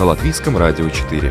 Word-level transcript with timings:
на 0.00 0.06
Латвийском 0.06 0.56
радио 0.56 0.88
4. 0.88 1.30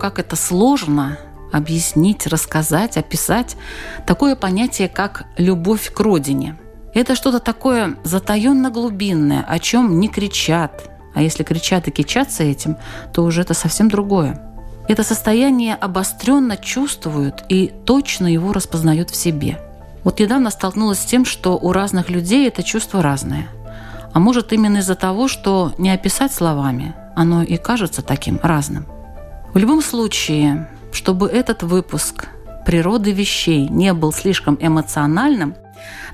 Как 0.00 0.18
это 0.18 0.34
сложно 0.34 1.18
объяснить, 1.52 2.26
рассказать, 2.26 2.96
описать 2.96 3.56
такое 4.06 4.36
понятие, 4.36 4.88
как 4.88 5.26
любовь 5.36 5.92
к 5.92 6.00
родине. 6.00 6.56
Это 6.94 7.14
что-то 7.14 7.38
такое 7.38 7.96
затаенно-глубинное, 8.04 9.44
о 9.46 9.58
чем 9.58 10.00
не 10.00 10.08
кричат. 10.08 10.90
А 11.14 11.22
если 11.22 11.42
кричат 11.42 11.88
и 11.88 11.90
кичатся 11.90 12.42
этим, 12.42 12.76
то 13.12 13.24
уже 13.24 13.42
это 13.42 13.54
совсем 13.54 13.88
другое. 13.88 14.40
Это 14.88 15.02
состояние 15.04 15.74
обостренно 15.74 16.56
чувствуют 16.56 17.44
и 17.48 17.72
точно 17.84 18.26
его 18.26 18.52
распознают 18.52 19.10
в 19.10 19.16
себе. 19.16 19.60
Вот 20.02 20.18
недавно 20.18 20.50
столкнулась 20.50 21.00
с 21.00 21.04
тем, 21.04 21.24
что 21.24 21.58
у 21.58 21.72
разных 21.72 22.08
людей 22.08 22.48
это 22.48 22.62
чувство 22.62 23.02
разное. 23.02 23.48
А 24.14 24.20
может 24.20 24.52
именно 24.52 24.78
из-за 24.78 24.94
того, 24.94 25.28
что 25.28 25.74
не 25.76 25.90
описать 25.90 26.32
словами, 26.32 26.94
оно 27.14 27.42
и 27.42 27.58
кажется 27.58 28.00
таким 28.00 28.40
разным. 28.42 28.86
В 29.52 29.58
любом 29.58 29.82
случае, 29.82 30.68
чтобы 30.98 31.28
этот 31.28 31.62
выпуск 31.62 32.26
природы 32.66 33.12
вещей 33.12 33.68
не 33.68 33.92
был 33.92 34.12
слишком 34.12 34.58
эмоциональным, 34.60 35.54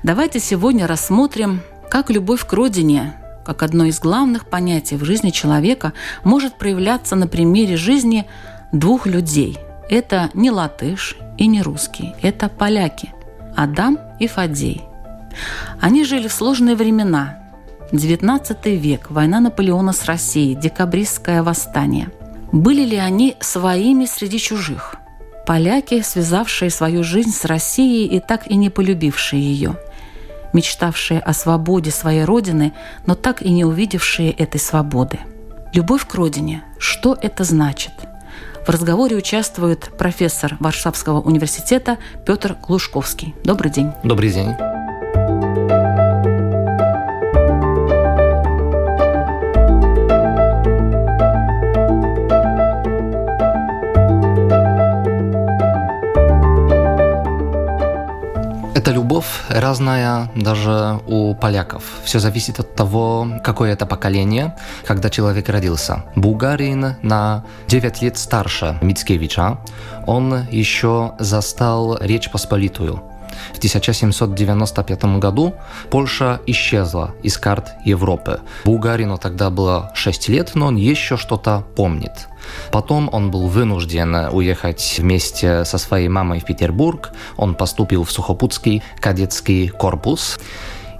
давайте 0.03 0.39
сегодня 0.39 0.85
рассмотрим, 0.85 1.61
как 1.89 2.11
любовь 2.11 2.45
к 2.45 2.53
родине, 2.53 3.15
как 3.43 3.63
одно 3.63 3.85
из 3.85 3.99
главных 3.99 4.45
понятий 4.45 4.95
в 4.95 5.03
жизни 5.03 5.31
человека, 5.31 5.93
может 6.23 6.59
проявляться 6.59 7.15
на 7.15 7.25
примере 7.25 7.77
жизни 7.77 8.27
двух 8.71 9.07
людей. 9.07 9.57
Это 9.89 10.29
не 10.35 10.51
латыш 10.51 11.17
и 11.39 11.47
не 11.47 11.63
русский, 11.63 12.13
это 12.21 12.47
поляки– 12.47 13.11
Адам 13.55 13.97
и 14.19 14.27
Фадей. 14.27 14.83
Они 15.81 16.05
жили 16.05 16.27
в 16.27 16.33
сложные 16.33 16.75
времена. 16.75 17.39
19 17.91 18.65
век, 18.67 19.07
война 19.09 19.39
Наполеона 19.39 19.93
с 19.93 20.05
Россией, 20.05 20.53
декабристское 20.53 21.41
восстание– 21.41 22.09
были 22.51 22.83
ли 22.83 22.97
они 22.97 23.35
своими 23.39 24.05
среди 24.05 24.39
чужих? 24.39 24.95
Поляки, 25.45 26.01
связавшие 26.01 26.69
свою 26.71 27.03
жизнь 27.03 27.31
с 27.31 27.45
Россией 27.45 28.07
и 28.07 28.19
так 28.19 28.47
и 28.47 28.55
не 28.55 28.69
полюбившие 28.69 29.41
ее, 29.41 29.75
мечтавшие 30.53 31.19
о 31.19 31.33
свободе 31.33 31.91
своей 31.91 32.23
родины, 32.23 32.73
но 33.05 33.15
так 33.15 33.41
и 33.41 33.51
не 33.51 33.63
увидевшие 33.63 34.31
этой 34.31 34.59
свободы. 34.59 35.19
Любовь 35.73 36.07
к 36.07 36.15
родине. 36.15 36.63
Что 36.79 37.17
это 37.21 37.43
значит? 37.43 37.91
В 38.65 38.69
разговоре 38.69 39.15
участвует 39.15 39.91
профессор 39.97 40.57
Варшавского 40.59 41.21
университета 41.21 41.99
Петр 42.25 42.57
Глушковский. 42.67 43.35
Добрый 43.43 43.69
день. 43.69 43.91
Добрый 44.03 44.31
день. 44.31 44.55
Разная 59.59 60.31
даже 60.35 60.99
у 61.07 61.33
поляков. 61.35 61.83
Все 62.03 62.19
зависит 62.19 62.59
от 62.59 62.75
того, 62.75 63.27
какое 63.43 63.73
это 63.73 63.85
поколение, 63.85 64.55
когда 64.85 65.09
человек 65.09 65.49
родился. 65.49 66.03
Булгарин 66.15 66.95
на 67.01 67.43
9 67.67 68.01
лет 68.01 68.17
старше 68.17 68.77
Мицкевича. 68.81 69.57
Он 70.05 70.45
еще 70.51 71.13
застал 71.19 71.97
Речь 71.99 72.29
Посполитую. 72.29 73.01
В 73.53 73.57
1795 73.57 75.19
году 75.19 75.55
Польша 75.89 76.41
исчезла 76.45 77.15
из 77.23 77.37
карт 77.37 77.71
Европы. 77.85 78.41
Булгарину 78.65 79.17
тогда 79.17 79.49
было 79.49 79.91
6 79.95 80.29
лет, 80.29 80.51
но 80.55 80.67
он 80.67 80.75
еще 80.75 81.17
что-то 81.17 81.65
помнит. 81.75 82.27
Потом 82.71 83.09
он 83.11 83.31
был 83.31 83.47
вынужден 83.47 84.15
уехать 84.31 84.95
вместе 84.99 85.65
со 85.65 85.77
своей 85.77 86.07
мамой 86.07 86.39
в 86.39 86.45
Петербург. 86.45 87.11
Он 87.37 87.55
поступил 87.55 88.03
в 88.03 88.11
Сухопутский 88.11 88.83
кадетский 88.99 89.69
корпус 89.69 90.37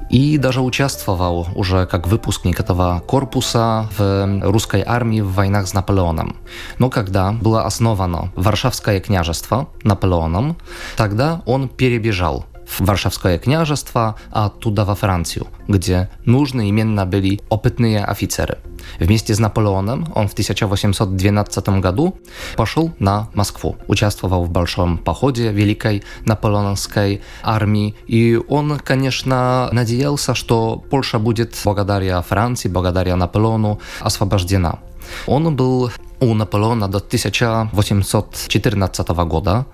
и 0.09 0.37
даже 0.37 0.61
участвовал 0.61 1.47
уже 1.55 1.85
как 1.85 2.07
выпускник 2.07 2.59
этого 2.59 3.01
корпуса 3.05 3.89
в 3.97 4.41
русской 4.43 4.83
армии 4.85 5.21
в 5.21 5.31
войнах 5.33 5.67
с 5.67 5.73
Наполеоном. 5.73 6.37
Но 6.79 6.89
когда 6.89 7.31
было 7.31 7.65
основано 7.65 8.31
Варшавское 8.35 8.99
княжество 8.99 9.67
Наполеоном, 9.83 10.57
тогда 10.95 11.41
он 11.45 11.67
перебежал 11.67 12.45
в 12.67 12.81
Варшавское 12.81 13.37
княжество, 13.37 14.15
а 14.31 14.45
оттуда 14.45 14.85
во 14.85 14.95
Францию, 14.95 15.47
где 15.67 16.09
нужны 16.25 16.69
именно 16.69 17.05
были 17.05 17.41
опытные 17.49 18.03
офицеры. 18.03 18.59
Вместе 18.99 19.33
с 19.33 19.39
Наполеоном 19.39 20.11
он 20.15 20.27
в 20.27 20.33
1812 20.33 21.69
году 21.79 22.17
пошел 22.55 22.91
на 22.99 23.29
Москву, 23.33 23.77
участвовал 23.87 24.43
в 24.45 24.49
большом 24.49 24.97
походе 24.97 25.51
Великой 25.51 26.03
Наполеоновской 26.25 27.21
армии, 27.43 27.95
и 28.07 28.39
он, 28.47 28.79
конечно, 28.79 29.69
надеялся, 29.71 30.35
что 30.35 30.83
Польша 30.89 31.19
будет 31.19 31.55
благодаря 31.63 32.21
Франции, 32.21 32.69
благодаря 32.69 33.15
Наполеону 33.15 33.79
освобождена. 33.99 34.79
Он 35.27 35.55
был 35.55 35.91
у 36.19 36.33
Наполеона 36.33 36.87
до 36.87 36.97
1814 36.97 39.09
года, 39.09 39.65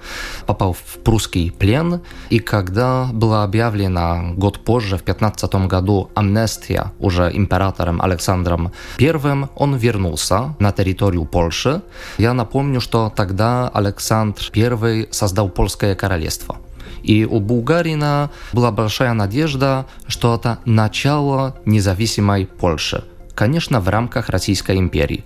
попал 0.46 0.74
в 0.74 0.98
прусский 1.04 1.52
плен, 1.52 2.02
и 2.30 2.40
когда 2.40 3.10
была 3.14 3.44
объявлена 3.44 4.34
год 4.36 4.60
позже, 4.60 4.98
в 4.98 5.04
15 5.04 5.68
году, 5.68 6.10
амнестия 6.16 6.92
уже 7.00 7.32
императором 7.34 8.02
Александром 8.02 8.72
I, 9.00 9.48
он 9.56 9.76
вернулся 9.76 10.56
на 10.60 10.72
территорию 10.72 11.26
Польши. 11.26 11.82
Я 12.18 12.34
напомню, 12.34 12.82
что 12.82 13.12
тогда 13.16 13.70
Александр 13.70 14.42
I 14.56 15.08
создал 15.12 15.50
Польское 15.50 15.96
королевство. 15.96 16.58
И 17.04 17.26
у 17.26 17.40
Булгарина 17.40 18.30
была 18.54 18.72
большая 18.72 19.14
надежда, 19.14 19.86
что 20.08 20.36
это 20.36 20.60
начало 20.66 21.56
независимой 21.66 22.46
Польши. 22.46 23.04
Конечно, 23.34 23.80
в 23.80 23.90
рамках 23.90 24.30
Российской 24.30 24.78
империи. 24.78 25.24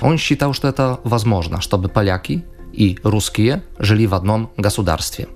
Он 0.00 0.18
считал, 0.18 0.52
что 0.52 0.68
это 0.68 1.00
возможно, 1.04 1.60
чтобы 1.60 1.88
поляки 1.88 2.44
и 2.72 2.98
русские 3.02 3.62
жили 3.78 4.06
в 4.06 4.14
одном 4.14 4.50
государстве. 4.56 5.28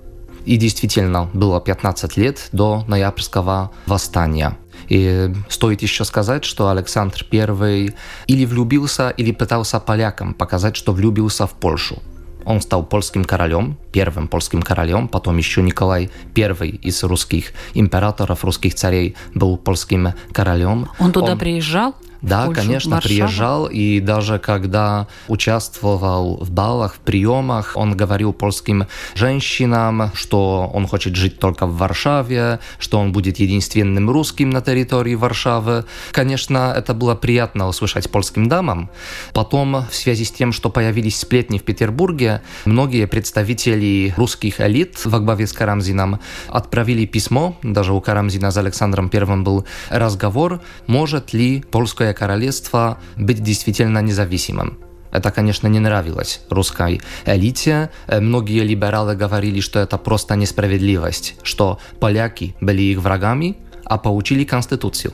И 0.45 0.57
действительно, 0.57 1.29
было 1.33 1.61
15 1.61 2.17
лет 2.17 2.49
до 2.51 2.83
ноябрьского 2.87 3.71
восстания. 3.85 4.57
И 4.87 5.31
стоит 5.49 5.81
еще 5.81 6.05
сказать, 6.05 6.43
что 6.43 6.69
Александр 6.69 7.25
I 7.31 7.93
или 8.27 8.45
влюбился, 8.45 9.09
или 9.09 9.31
пытался 9.31 9.79
полякам 9.79 10.33
показать, 10.33 10.75
что 10.75 10.93
влюбился 10.93 11.45
в 11.45 11.51
Польшу. 11.51 12.01
Он 12.45 12.61
стал 12.61 12.83
польским 12.83 13.25
королем, 13.25 13.77
первым 13.91 14.27
польским 14.27 14.61
королем, 14.61 15.07
потом 15.07 15.37
еще 15.37 15.61
Николай 15.61 16.09
I 16.35 16.69
из 16.81 17.03
русских 17.03 17.51
императоров, 17.73 18.43
русских 18.43 18.73
царей 18.73 19.15
был 19.35 19.57
польским 19.57 20.13
королем. 20.31 20.89
Он 20.99 21.11
туда 21.11 21.33
он... 21.33 21.37
приезжал? 21.37 21.95
Да, 22.21 22.45
Польшу, 22.45 22.61
конечно, 22.61 22.95
Варшаву? 22.95 23.15
приезжал, 23.15 23.65
и 23.67 23.99
даже 23.99 24.39
когда 24.39 25.07
участвовал 25.27 26.37
в 26.37 26.51
балах, 26.51 26.95
в 26.95 26.99
приемах, 26.99 27.73
он 27.75 27.95
говорил 27.95 28.33
польским 28.33 28.87
женщинам, 29.15 30.11
что 30.13 30.69
он 30.73 30.87
хочет 30.87 31.15
жить 31.15 31.39
только 31.39 31.65
в 31.65 31.77
Варшаве, 31.77 32.59
что 32.77 32.99
он 32.99 33.11
будет 33.11 33.39
единственным 33.39 34.09
русским 34.09 34.49
на 34.49 34.61
территории 34.61 35.15
Варшавы. 35.15 35.85
Конечно, 36.11 36.73
это 36.75 36.93
было 36.93 37.15
приятно 37.15 37.67
услышать 37.67 38.09
польским 38.09 38.49
дамам. 38.49 38.89
Потом, 39.33 39.85
в 39.89 39.95
связи 39.95 40.25
с 40.25 40.31
тем, 40.31 40.51
что 40.51 40.69
появились 40.69 41.19
сплетни 41.19 41.57
в 41.57 41.63
Петербурге, 41.63 42.41
многие 42.65 43.07
представители 43.07 44.13
русских 44.17 44.59
элит 44.59 45.05
во 45.05 45.19
главе 45.19 45.47
с 45.47 45.53
Карамзином 45.53 46.19
отправили 46.47 47.05
письмо, 47.05 47.57
даже 47.63 47.93
у 47.93 48.01
Карамзина 48.01 48.51
с 48.51 48.57
Александром 48.57 49.09
I 49.13 49.25
был 49.43 49.65
разговор, 49.89 50.61
может 50.87 51.33
ли 51.33 51.63
польское 52.09 52.13
королевство 52.13 52.97
быть 53.17 53.43
действительно 53.43 54.01
независимым. 54.01 54.77
Это, 55.11 55.31
конечно, 55.31 55.69
не 55.69 55.79
нравилось 55.79 56.41
русской 56.49 57.01
элите. 57.25 57.89
Многие 58.07 58.63
либералы 58.63 59.15
говорили, 59.15 59.61
что 59.61 59.79
это 59.79 59.97
просто 59.97 60.35
несправедливость, 60.35 61.35
что 61.43 61.77
поляки 61.99 62.55
были 62.61 62.81
их 62.81 62.99
врагами, 62.99 63.55
а 63.85 63.97
получили 63.97 64.43
конституцию 64.43 65.13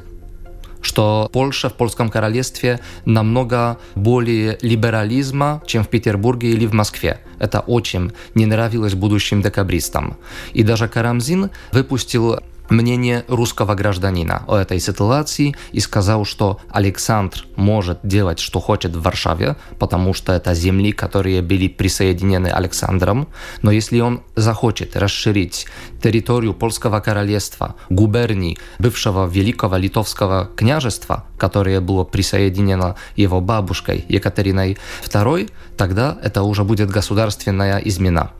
что 0.81 1.29
Польша 1.33 1.69
в 1.69 1.73
польском 1.73 2.09
королевстве 2.09 2.79
намного 3.05 3.77
более 3.95 4.57
либерализма, 4.61 5.61
чем 5.65 5.83
в 5.83 5.87
Петербурге 5.87 6.49
или 6.49 6.67
в 6.67 6.73
Москве. 6.73 7.17
Это 7.39 7.59
очень 7.67 8.11
не 8.35 8.45
нравилось 8.45 8.93
будущим 8.93 9.41
декабристам. 9.41 10.15
И 10.53 10.63
даже 10.63 10.87
Карамзин 10.87 11.49
выпустил 11.71 12.39
мнение 12.69 13.23
русского 13.27 13.75
гражданина 13.75 14.43
о 14.47 14.57
этой 14.57 14.79
ситуации 14.79 15.55
и 15.71 15.79
сказал, 15.79 16.25
что 16.25 16.59
Александр 16.69 17.45
может 17.55 17.99
делать, 18.03 18.39
что 18.39 18.59
хочет 18.59 18.95
в 18.95 19.01
Варшаве, 19.01 19.55
потому 19.79 20.13
что 20.13 20.33
это 20.33 20.53
земли, 20.53 20.91
которые 20.91 21.41
были 21.41 21.67
присоединены 21.67 22.47
Александром, 22.47 23.27
но 23.61 23.71
если 23.71 23.99
он 23.99 24.21
захочет 24.35 24.95
расширить 24.95 25.67
территорию 26.01 26.53
Польского 26.53 26.99
королевства, 26.99 27.75
губерний 27.89 28.57
бывшего 28.79 29.27
Великого 29.27 29.77
Литовского 29.77 30.49
княжества, 30.55 31.25
которое 31.37 31.81
было 31.81 32.03
присоединено 32.03 32.95
его 33.15 33.41
бабушкой 33.41 34.05
Екатериной 34.07 34.77
II, 35.05 35.49
тогда 35.77 36.17
это 36.23 36.43
уже 36.43 36.63
будет 36.63 36.89
государственная 36.89 37.79
измена. 37.79 38.31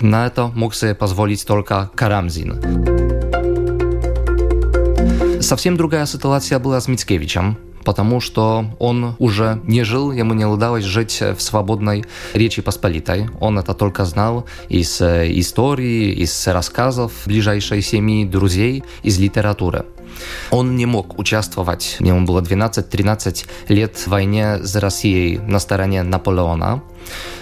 На 0.00 0.26
это 0.26 0.48
мог 0.48 0.74
себе 0.74 0.94
позволить 0.94 1.46
только 1.46 1.90
Карамзин. 1.94 3.21
Совсем 5.52 5.76
другая 5.76 6.06
ситуация 6.06 6.58
была 6.58 6.80
с 6.80 6.88
Мицкевичем, 6.88 7.58
потому 7.84 8.20
что 8.20 8.74
он 8.78 9.16
уже 9.18 9.60
не 9.64 9.82
жил, 9.84 10.10
ему 10.10 10.32
не 10.32 10.46
удалось 10.46 10.84
жить 10.84 11.20
в 11.20 11.42
свободной 11.42 12.06
Речи 12.32 12.62
Посполитой. 12.62 13.28
Он 13.38 13.58
это 13.58 13.74
только 13.74 14.06
знал 14.06 14.46
из 14.70 15.02
истории, 15.02 16.10
из 16.14 16.46
рассказов 16.46 17.12
ближайшей 17.26 17.82
семьи, 17.82 18.24
друзей, 18.24 18.82
из 19.02 19.18
литературы. 19.18 19.84
Он 20.50 20.74
не 20.74 20.86
мог 20.86 21.18
участвовать, 21.18 21.96
ему 22.00 22.24
было 22.24 22.40
12-13 22.40 23.44
лет 23.68 23.96
в 23.96 24.06
войне 24.06 24.56
с 24.64 24.74
Россией 24.76 25.36
на 25.36 25.58
стороне 25.58 26.02
Наполеона. 26.02 26.82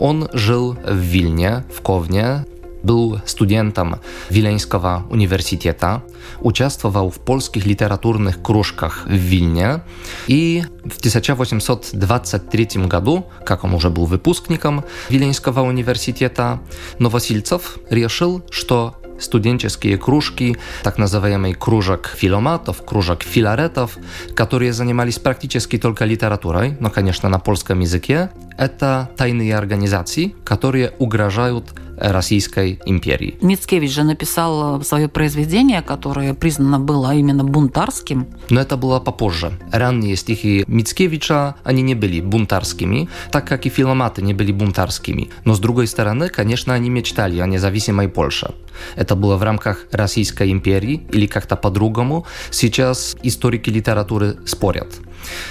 Он 0.01 0.29
жил 0.33 0.77
в 0.85 0.97
Вильне, 0.97 1.65
в 1.73 1.81
Ковне, 1.81 2.45
był 2.85 3.21
studentem 3.25 3.97
Wileńskiego 4.31 5.03
Uniwersytetu, 5.11 6.01
участвовал 6.41 7.11
в 7.11 7.19
польских 7.19 7.67
литературных 7.67 8.43
кружках 8.43 9.07
в 9.07 9.13
Вильне 9.13 9.81
и 10.27 10.65
в 10.85 10.99
1823 10.99 12.87
году, 12.87 13.27
как 13.45 13.65
он 13.65 13.75
уже 13.75 13.91
был 13.91 14.07
выпускником 14.07 14.85
Виленского 15.09 15.61
университета, 15.61 16.61
Новосильцев 16.99 17.79
решил, 17.91 18.43
что 18.51 18.95
студенческие 19.19 19.99
кружки, 19.99 20.57
так 20.83 20.99
называемый 20.99 21.55
кружок 21.55 22.07
филоматов, 22.17 22.83
кружок 22.85 23.23
филаретов, 23.23 23.99
которые 24.35 24.73
занимались 24.73 25.19
практически 25.19 25.79
только 25.79 26.05
литературой, 26.05 26.77
но, 26.81 26.91
конечно, 26.91 27.29
на 27.29 27.39
польском 27.39 27.81
языке, 27.81 28.31
это 28.59 29.11
тайные 29.17 29.57
организации, 29.57 30.35
которые 30.45 30.93
угрожают 30.99 31.67
Российской 32.01 32.81
империи. 32.87 33.37
Мицкевич 33.41 33.93
же 33.93 34.03
написал 34.05 34.83
свое 34.83 35.09
произведение, 35.09 35.83
которое 35.83 36.35
признано 36.35 36.81
было 36.81 37.15
именно 37.15 37.45
бунтарским. 37.45 38.27
Но 38.49 38.61
это 38.61 38.77
было 38.77 39.01
попозже. 39.01 39.53
Ранние 39.73 40.17
стихи 40.17 40.65
Мицкевича, 40.67 41.57
они 41.65 41.83
не 41.83 41.95
были 41.95 42.21
бунтарскими, 42.21 43.09
так 43.31 43.47
как 43.47 43.67
и 43.67 43.69
филоматы 43.69 44.23
не 44.23 44.35
были 44.35 44.53
бунтарскими. 44.53 45.31
Но 45.45 45.55
с 45.55 45.59
другой 45.61 45.87
стороны, 45.87 46.29
конечно, 46.29 46.75
они 46.75 46.91
мечтали 46.91 47.39
о 47.41 47.47
независимой 47.47 48.09
Польше. 48.09 48.55
Это 48.97 49.15
было 49.15 49.37
в 49.37 49.43
рамках 49.43 49.87
Российской 49.93 50.51
империи 50.51 51.07
или 51.13 51.27
как-то 51.27 51.57
по-другому. 51.57 52.27
Сейчас 52.51 53.17
историки 53.23 53.71
литературы 53.71 54.37
спорят. 54.47 54.89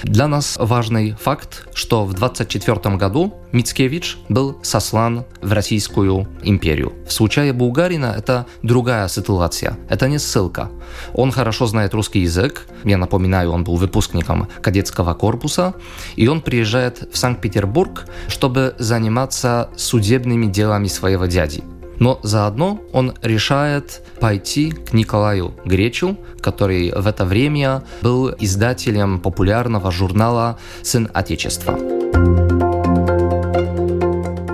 Для 0.03 0.27
нас 0.27 0.57
важный 0.59 1.11
факт, 1.13 1.67
что 1.73 2.05
в 2.05 2.13
24 2.13 2.95
году 2.97 3.33
Мицкевич 3.51 4.17
был 4.29 4.59
сослан 4.63 5.25
в 5.41 5.51
Российскую 5.53 6.27
империю. 6.43 6.93
В 7.07 7.13
случае 7.13 7.53
Булгарина 7.53 8.13
это 8.17 8.45
другая 8.63 9.07
ситуация, 9.07 9.77
это 9.89 10.07
не 10.07 10.19
ссылка. 10.19 10.69
Он 11.13 11.31
хорошо 11.31 11.65
знает 11.65 11.93
русский 11.93 12.21
язык, 12.21 12.67
я 12.83 12.97
напоминаю, 12.97 13.51
он 13.51 13.63
был 13.63 13.75
выпускником 13.75 14.47
кадетского 14.61 15.13
корпуса, 15.13 15.73
и 16.15 16.27
он 16.27 16.41
приезжает 16.41 17.09
в 17.11 17.17
Санкт-Петербург, 17.17 18.05
чтобы 18.27 18.75
заниматься 18.77 19.69
судебными 19.75 20.45
делами 20.45 20.87
своего 20.87 21.25
дяди. 21.25 21.63
Но 21.99 22.19
заодно 22.23 22.81
он 22.93 23.13
решает 23.21 24.01
пойти 24.19 24.71
к 24.71 24.93
Николаю 24.93 25.53
Гречу, 25.65 26.17
который 26.41 26.91
в 26.91 27.05
это 27.07 27.25
время 27.25 27.83
был 28.01 28.33
издателем 28.39 29.19
популярного 29.19 29.91
журнала 29.91 30.57
«Сын 30.81 31.09
Отечества». 31.13 31.77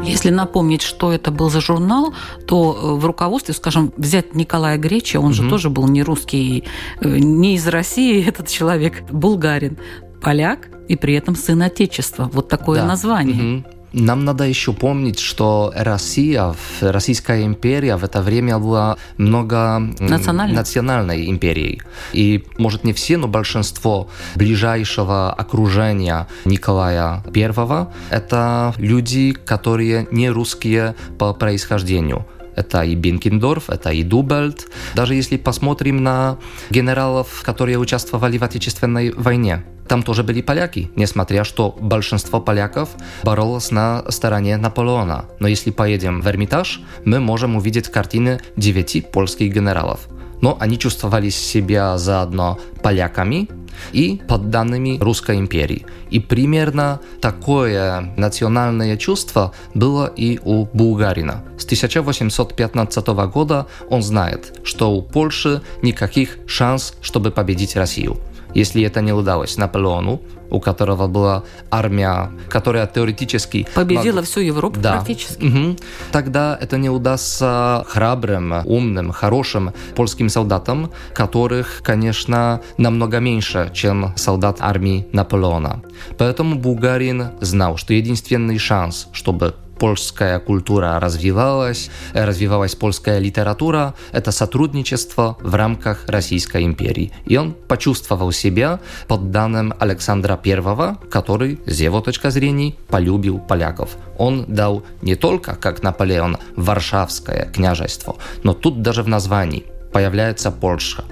Если 0.03 0.29
напомнить, 0.29 0.81
что 0.81 1.11
это 1.11 1.31
был 1.31 1.49
за 1.49 1.61
журнал, 1.61 2.13
то 2.47 2.73
э, 2.73 2.99
в 2.99 3.05
руководстве, 3.05 3.53
скажем, 3.53 3.91
взять 3.97 4.35
Николая 4.35 4.77
Греча, 4.77 5.19
он 5.19 5.31
mm-hmm. 5.31 5.33
же 5.33 5.49
тоже 5.49 5.69
был 5.69 5.87
не 5.87 6.03
русский, 6.03 6.63
э, 7.01 7.17
не 7.17 7.55
из 7.55 7.67
России 7.67 8.25
этот 8.27 8.47
человек, 8.47 9.03
булгарин, 9.11 9.77
поляк 10.21 10.69
и 10.87 10.95
при 10.95 11.15
этом 11.15 11.35
сын 11.35 11.61
Отечества. 11.61 12.29
Вот 12.31 12.49
такое 12.49 12.81
да. 12.81 12.87
название. 12.87 13.35
Mm-hmm. 13.35 13.74
Нам 13.97 14.25
надо 14.25 14.43
еще 14.43 14.73
помнить, 14.73 15.19
что 15.19 15.71
Россия, 15.73 16.53
Российская 16.81 17.45
империя 17.45 17.95
в 17.95 18.03
это 18.03 18.21
время 18.21 18.59
была 18.59 18.97
много 19.15 19.79
национальной 19.99 21.29
империей. 21.29 21.81
И, 22.11 22.43
может, 22.57 22.83
не 22.83 22.91
все, 22.91 23.15
но 23.15 23.29
большинство 23.29 24.09
ближайшего 24.35 25.31
окружения 25.31 26.27
Николая 26.43 27.23
I– 27.33 27.87
это 28.09 28.73
люди, 28.77 29.31
которые 29.31 30.09
не 30.11 30.29
русские 30.29 30.95
по 31.17 31.33
происхождению. 31.33 32.25
Это 32.57 32.83
и 32.83 32.95
Бенкендорф, 32.95 33.69
это 33.69 33.91
и 33.91 34.03
Дубельт. 34.03 34.67
Даже 34.93 35.15
если 35.15 35.37
посмотрим 35.37 36.03
на 36.03 36.37
генералов, 36.69 37.43
которые 37.43 37.77
участвовали 37.77 38.37
в 38.37 38.43
Отечественной 38.43 39.11
войне, 39.11 39.63
там 39.87 40.03
тоже 40.03 40.23
были 40.23 40.41
поляки, 40.41 40.91
несмотря 40.95 41.43
что 41.43 41.75
большинство 41.79 42.41
поляков 42.41 42.89
боролось 43.23 43.71
на 43.71 44.03
стороне 44.09 44.57
Наполеона. 44.57 45.25
Но 45.39 45.47
если 45.47 45.71
поедем 45.71 46.21
в 46.21 46.27
Эрмитаж, 46.27 46.81
мы 47.05 47.19
можем 47.19 47.55
увидеть 47.55 47.89
картины 47.89 48.39
девяти 48.57 49.01
польских 49.01 49.53
генералов. 49.53 50.07
Но 50.41 50.57
они 50.59 50.77
чувствовали 50.77 51.29
себя 51.29 51.97
заодно 51.97 52.59
поляками 52.83 53.47
и 53.91 54.21
подданными 54.27 54.97
Русской 54.99 55.37
империи. 55.37 55.85
И 56.09 56.19
примерно 56.19 56.99
такое 57.21 58.13
национальное 58.17 58.97
чувство 58.97 59.53
было 59.73 60.07
и 60.07 60.39
у 60.43 60.65
Булгарина. 60.65 61.43
С 61.57 61.65
1815 61.65 63.07
года 63.07 63.67
он 63.89 64.01
знает, 64.01 64.59
что 64.63 64.91
у 64.91 65.01
Польши 65.01 65.61
никаких 65.81 66.37
шанс, 66.47 66.95
чтобы 67.01 67.31
победить 67.31 67.75
Россию. 67.75 68.17
Если 68.55 68.81
это 68.83 69.01
не 69.01 69.13
удалось 69.13 69.57
Наполеону, 69.57 70.21
у 70.49 70.59
которого 70.59 71.07
была 71.07 71.43
армия, 71.69 72.31
которая 72.49 72.87
теоретически... 72.87 73.67
Победила 73.75 74.17
мог... 74.17 74.25
всю 74.25 74.39
Европу 74.39 74.79
да. 74.79 74.93
практически. 74.93 75.43
Угу. 75.43 75.77
Тогда 76.11 76.57
это 76.59 76.77
не 76.77 76.89
удастся 76.89 77.85
храбрым, 77.87 78.53
умным, 78.65 79.11
хорошим 79.11 79.73
польским 79.95 80.29
солдатам, 80.29 80.91
которых, 81.13 81.81
конечно, 81.83 82.61
намного 82.77 83.19
меньше, 83.19 83.69
чем 83.73 84.13
солдат 84.15 84.57
армии 84.59 85.07
Наполеона. 85.11 85.81
Поэтому 86.17 86.55
Булгарин 86.55 87.31
знал, 87.41 87.77
что 87.77 87.93
единственный 87.93 88.57
шанс, 88.57 89.07
чтобы 89.11 89.55
польская 89.77 90.39
культура 90.39 90.99
развивалась, 90.99 91.89
развивалась 92.13 92.75
польская 92.75 93.19
литература, 93.19 93.93
это 94.11 94.31
сотрудничество 94.31 95.37
в 95.41 95.55
рамках 95.55 96.05
Российской 96.07 96.63
империи. 96.63 97.11
И 97.25 97.37
он 97.37 97.53
почувствовал 97.53 98.31
себя 98.31 98.79
подданным 99.07 99.73
Александра 99.79 100.39
I, 100.43 100.95
который, 101.09 101.59
с 101.65 101.79
его 101.79 102.01
точки 102.01 102.29
зрения, 102.29 102.75
полюбил 102.87 103.39
поляков. 103.39 103.97
Он 104.17 104.45
дал 104.47 104.83
не 105.01 105.15
только, 105.15 105.55
как 105.55 105.83
Наполеон, 105.83 106.37
Варшавское 106.55 107.45
княжество, 107.53 108.15
но 108.43 108.53
тут 108.53 108.81
даже 108.81 109.03
в 109.03 109.07
названии 109.07 109.65
появляется 109.91 110.51
Польша, 110.51 111.03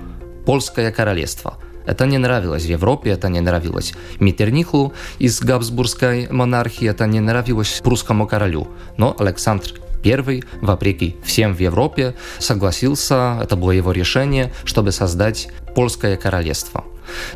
Польское 0.45 0.91
королевство– 0.91 1.57
это 1.85 2.05
не 2.05 2.17
нравилось 2.17 2.65
Европе, 2.65 3.11
это 3.11 3.29
не 3.29 3.41
нравилось 3.41 3.93
Митерниху 4.19 4.93
из 5.19 5.41
Габсбургской 5.41 6.27
монархии, 6.29 6.89
это 6.89 7.05
не 7.07 7.19
нравилось 7.19 7.81
прусскому 7.83 8.27
королю. 8.27 8.67
Но 8.97 9.15
Александр 9.19 9.73
I, 10.05 10.43
вопреки 10.61 11.15
всем 11.23 11.55
в 11.55 11.59
Европе, 11.59 12.15
согласился, 12.39 13.39
это 13.41 13.55
было 13.55 13.71
его 13.71 13.91
решение, 13.91 14.51
чтобы 14.65 14.91
создать 14.91 15.49
польское 15.75 16.17
королевство. 16.17 16.83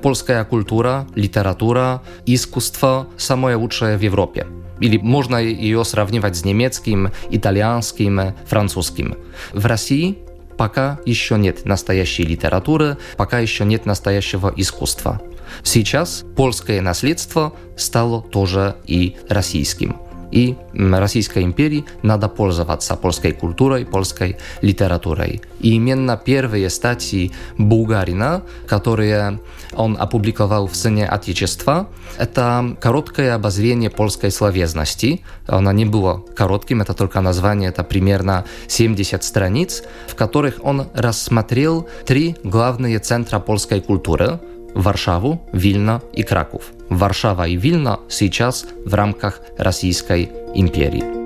Польская 0.02 0.44
культура, 0.46 1.08
литература, 1.16 2.02
искусство– 2.26 3.08
самое 3.18 3.56
лучшее 3.56 3.98
в 3.98 4.02
Европе. 4.02 4.48
Или 4.80 4.98
можно 4.98 5.38
ее 5.38 5.84
сравнивать 5.84 6.38
с 6.38 6.46
немецким, 6.46 7.12
итальянским, 7.32 8.34
французским. 8.46 9.18
В 9.54 9.66
России 9.66 10.18
пока 10.58 11.00
еще 11.06 11.38
нет 11.38 11.66
настоящей 11.66 12.24
литературы, 12.24 12.98
пока 13.16 13.40
еще 13.40 13.66
нет 13.66 13.86
настоящего 13.86 14.54
искусства. 14.56 15.22
Сейчас 15.64 16.26
польское 16.36 16.82
наследство 16.82 17.54
стало 17.78 18.22
тоже 18.22 18.76
и 18.86 19.16
российским 19.30 20.07
и 20.32 20.56
Российской 20.74 21.44
империи 21.44 21.86
надо 22.04 22.28
пользоваться 22.28 22.96
польской 22.96 23.32
культурой, 23.32 23.86
польской 23.86 24.38
литературой. 24.62 25.42
И 25.60 25.74
именно 25.74 26.18
первые 26.18 26.70
статьи 26.70 27.32
Булгарина, 27.58 28.44
которые 28.68 29.40
он 29.74 29.98
опубликовал 30.00 30.68
в 30.68 30.76
«Сыне 30.76 31.08
Отечества», 31.08 31.88
это 32.18 32.76
короткое 32.80 33.36
обозрение 33.36 33.90
польской 33.90 34.32
словесности. 34.32 35.22
Оно 35.48 35.72
не 35.72 35.86
было 35.86 36.24
коротким, 36.36 36.82
это 36.82 36.94
только 36.94 37.22
название, 37.22 37.70
это 37.70 37.84
примерно 37.84 38.46
70 38.68 39.24
страниц, 39.24 39.84
в 40.08 40.16
которых 40.16 40.60
он 40.64 40.88
рассмотрел 40.94 41.88
три 42.06 42.36
главные 42.44 43.00
центра 43.00 43.40
польской 43.40 43.82
культуры– 43.82 44.40
Варшаву, 44.78 45.42
Вильна 45.52 46.02
и 46.14 46.22
Краков. 46.24 46.72
Варшава 46.90 47.48
и 47.48 47.58
Вильна 47.58 48.00
сейчас 48.10 48.66
в 48.86 48.94
рамках 48.94 49.42
Российской 49.58 50.30
империи. 50.54 51.17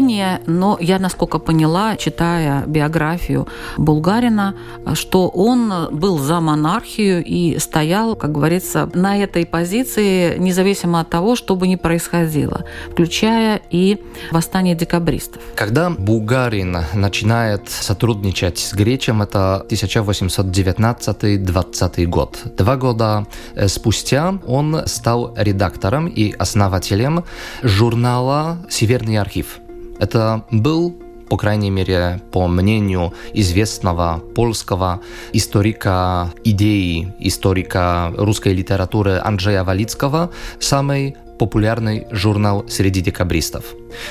Впечатление, 0.00 0.40
но 0.46 0.78
я, 0.80 0.98
насколько 0.98 1.38
поняла, 1.38 1.96
читая 1.96 2.64
биографию 2.66 3.46
Булгарина, 3.76 4.54
что 4.94 5.28
он 5.28 5.88
был 5.92 6.18
за 6.18 6.40
монархию 6.40 7.22
и 7.24 7.58
стоял, 7.58 8.16
как 8.16 8.32
говорится, 8.32 8.88
на 8.94 9.18
этой 9.18 9.44
позиции, 9.44 10.38
независимо 10.38 11.00
от 11.00 11.10
того, 11.10 11.36
что 11.36 11.54
бы 11.56 11.68
ни 11.68 11.76
происходило, 11.76 12.64
включая 12.90 13.60
и 13.70 13.98
восстание 14.30 14.74
декабристов. 14.74 15.42
Когда 15.54 15.90
Булгарин 15.90 16.78
начинает 16.94 17.68
сотрудничать 17.68 18.58
с 18.58 18.72
Гречем, 18.74 19.20
это 19.22 19.66
1819-20 19.68 22.06
год. 22.06 22.38
Два 22.56 22.76
года 22.76 23.26
э, 23.54 23.68
спустя 23.68 24.38
он 24.46 24.82
стал 24.86 25.34
редактором 25.36 26.06
и 26.06 26.32
основателем 26.32 27.24
журнала 27.62 28.58
«Северный 28.68 29.18
архив». 29.18 29.60
Это 30.00 30.44
был 30.50 30.96
по 31.30 31.36
крайней 31.36 31.70
мере, 31.70 32.20
по 32.32 32.48
мнению 32.48 33.14
известного 33.32 34.20
польского 34.34 35.00
историка 35.32 36.32
идеи, 36.42 37.14
историка 37.20 38.12
русской 38.16 38.52
литературы 38.52 39.20
Анджея 39.22 39.62
Валицкого, 39.62 40.32
самый 40.58 41.16
популярный 41.38 42.06
журнал 42.10 42.64
среди 42.68 43.00
декабристов. 43.00 43.64